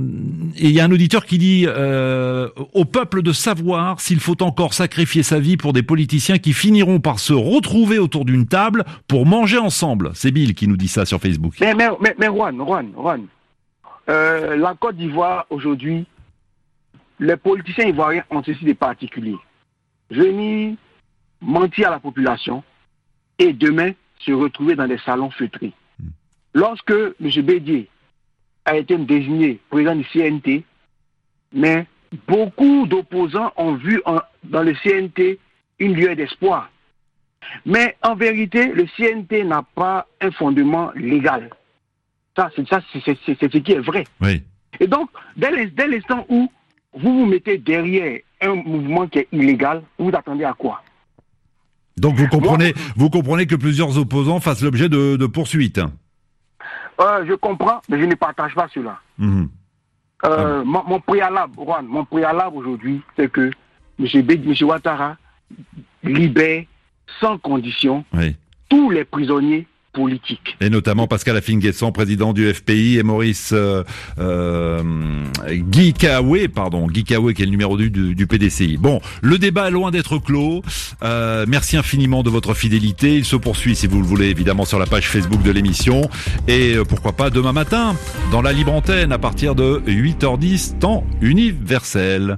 et 0.57 0.67
il 0.67 0.71
y 0.71 0.79
a 0.79 0.85
un 0.85 0.91
auditeur 0.91 1.25
qui 1.25 1.37
dit 1.37 1.65
au 1.67 2.85
peuple 2.85 3.21
de 3.21 3.31
savoir 3.31 3.99
s'il 4.01 4.19
faut 4.19 4.41
encore 4.43 4.73
sacrifier 4.73 5.23
sa 5.23 5.39
vie 5.39 5.57
pour 5.57 5.68
des 5.73 5.83
politiciens 5.83 6.37
qui 6.37 6.53
finiront 6.53 6.99
par 6.99 7.19
se 7.19 7.33
retrouver 7.33 7.99
autour 7.99 8.25
d'une 8.25 8.47
table 8.47 8.83
pour 9.07 9.25
manger 9.25 9.57
ensemble. 9.57 10.11
C'est 10.13 10.31
Bill 10.31 10.53
qui 10.55 10.67
nous 10.67 10.77
dit 10.77 10.87
ça 10.87 11.05
sur 11.05 11.19
Facebook. 11.19 11.55
Mais, 11.59 11.73
mais, 11.73 11.89
mais, 12.01 12.15
mais 12.17 12.27
Juan, 12.27 12.57
Juan, 12.57 12.91
Juan, 12.95 13.27
euh, 14.09 14.55
la 14.55 14.73
Côte 14.75 14.95
d'Ivoire 14.95 15.45
aujourd'hui, 15.49 16.05
les 17.19 17.37
politiciens 17.37 17.85
ivoiriens 17.85 18.23
ont 18.29 18.43
ceci 18.43 18.65
de 18.65 18.73
particulier. 18.73 19.35
Venir 20.09 20.75
mentir 21.41 21.87
à 21.87 21.91
la 21.91 21.99
population 21.99 22.63
et 23.37 23.53
demain 23.53 23.91
se 24.19 24.31
retrouver 24.31 24.75
dans 24.75 24.87
des 24.87 24.97
salons 24.99 25.29
feutrés. 25.31 25.73
Lorsque 26.53 26.91
M. 26.91 27.41
Bédier 27.43 27.87
a 28.65 28.77
été 28.77 28.97
désigné 28.97 29.59
président 29.69 29.95
du 29.95 30.05
CNT, 30.05 30.63
mais 31.53 31.85
beaucoup 32.27 32.85
d'opposants 32.87 33.53
ont 33.55 33.75
vu 33.75 34.01
dans 34.43 34.63
le 34.63 34.73
CNT 34.83 35.39
une 35.79 35.93
lueur 35.93 36.15
d'espoir. 36.15 36.69
Mais 37.65 37.97
en 38.03 38.15
vérité, 38.15 38.71
le 38.73 38.85
CNT 38.97 39.43
n'a 39.43 39.63
pas 39.75 40.07
un 40.21 40.31
fondement 40.31 40.91
légal. 40.95 41.49
Ça, 42.35 42.49
c'est 42.55 42.67
ça, 42.67 42.79
c'est 42.93 43.15
ce 43.15 43.57
qui 43.57 43.71
est 43.71 43.79
vrai. 43.79 44.05
Oui. 44.21 44.43
Et 44.79 44.87
donc, 44.87 45.09
dès 45.35 45.51
l'instant 45.87 46.25
où 46.29 46.49
vous 46.93 47.19
vous 47.19 47.25
mettez 47.25 47.57
derrière 47.57 48.19
un 48.41 48.55
mouvement 48.55 49.07
qui 49.07 49.19
est 49.19 49.27
illégal, 49.31 49.83
vous 49.97 50.11
attendez 50.13 50.43
à 50.43 50.53
quoi? 50.53 50.81
Donc 51.97 52.15
vous 52.15 52.27
comprenez, 52.27 52.73
Moi, 52.75 52.93
vous 52.95 53.09
comprenez 53.09 53.45
que 53.45 53.55
plusieurs 53.55 53.97
opposants 53.97 54.39
fassent 54.39 54.61
l'objet 54.61 54.87
de, 54.87 55.17
de, 55.17 55.25
poursuites. 55.25 55.79
Euh, 57.01 57.25
je 57.27 57.33
comprends, 57.33 57.81
mais 57.89 57.99
je 57.99 58.05
ne 58.05 58.15
partage 58.15 58.55
pas 58.55 58.67
cela. 58.73 58.99
Mmh. 59.17 59.45
Euh, 60.25 60.61
ah. 60.61 60.63
mon, 60.65 60.83
mon, 60.85 60.99
préalable, 60.99 61.53
Juan, 61.57 61.85
mon 61.85 62.05
préalable 62.05 62.55
aujourd'hui, 62.57 63.01
c'est 63.17 63.29
que 63.29 63.51
M. 63.99 64.21
Bed, 64.21 64.45
M. 64.45 64.53
Ouattara 64.67 65.17
libère 66.03 66.63
sans 67.19 67.37
condition 67.37 68.05
oui. 68.13 68.35
tous 68.69 68.89
les 68.89 69.03
prisonniers 69.03 69.67
politiques. 69.93 70.57
Et 70.61 70.69
notamment 70.69 71.07
Pascal 71.07 71.35
Affinguesson, 71.37 71.91
président 71.91 72.33
du 72.33 72.53
FPI, 72.53 72.97
et 72.97 73.03
Maurice 73.03 73.51
euh, 73.53 73.83
euh, 74.19 74.81
Guy 75.49 75.93
Kawe, 75.93 76.47
pardon, 76.53 76.87
Guy 76.87 77.03
qui 77.03 77.13
est 77.13 77.45
le 77.45 77.45
numéro 77.45 77.77
du, 77.77 77.89
du, 77.89 78.15
du 78.15 78.27
PDCI. 78.27 78.77
Bon, 78.77 79.01
le 79.21 79.37
débat 79.37 79.67
est 79.67 79.71
loin 79.71 79.91
d'être 79.91 80.17
clos. 80.19 80.61
Euh, 81.03 81.45
merci 81.47 81.77
infiniment 81.77 82.23
de 82.23 82.29
votre 82.29 82.53
fidélité. 82.53 83.17
Il 83.17 83.25
se 83.25 83.35
poursuit, 83.35 83.75
si 83.75 83.87
vous 83.87 83.99
le 83.99 84.05
voulez, 84.05 84.27
évidemment 84.29 84.65
sur 84.65 84.79
la 84.79 84.85
page 84.85 85.07
Facebook 85.07 85.41
de 85.41 85.51
l'émission. 85.51 86.01
Et 86.47 86.75
euh, 86.75 86.83
pourquoi 86.83 87.13
pas 87.13 87.29
demain 87.29 87.53
matin, 87.53 87.95
dans 88.31 88.41
la 88.41 88.53
libre 88.53 88.73
antenne, 88.73 89.11
à 89.11 89.17
partir 89.17 89.55
de 89.55 89.81
8h10, 89.87 90.79
temps 90.79 91.03
universel. 91.21 92.37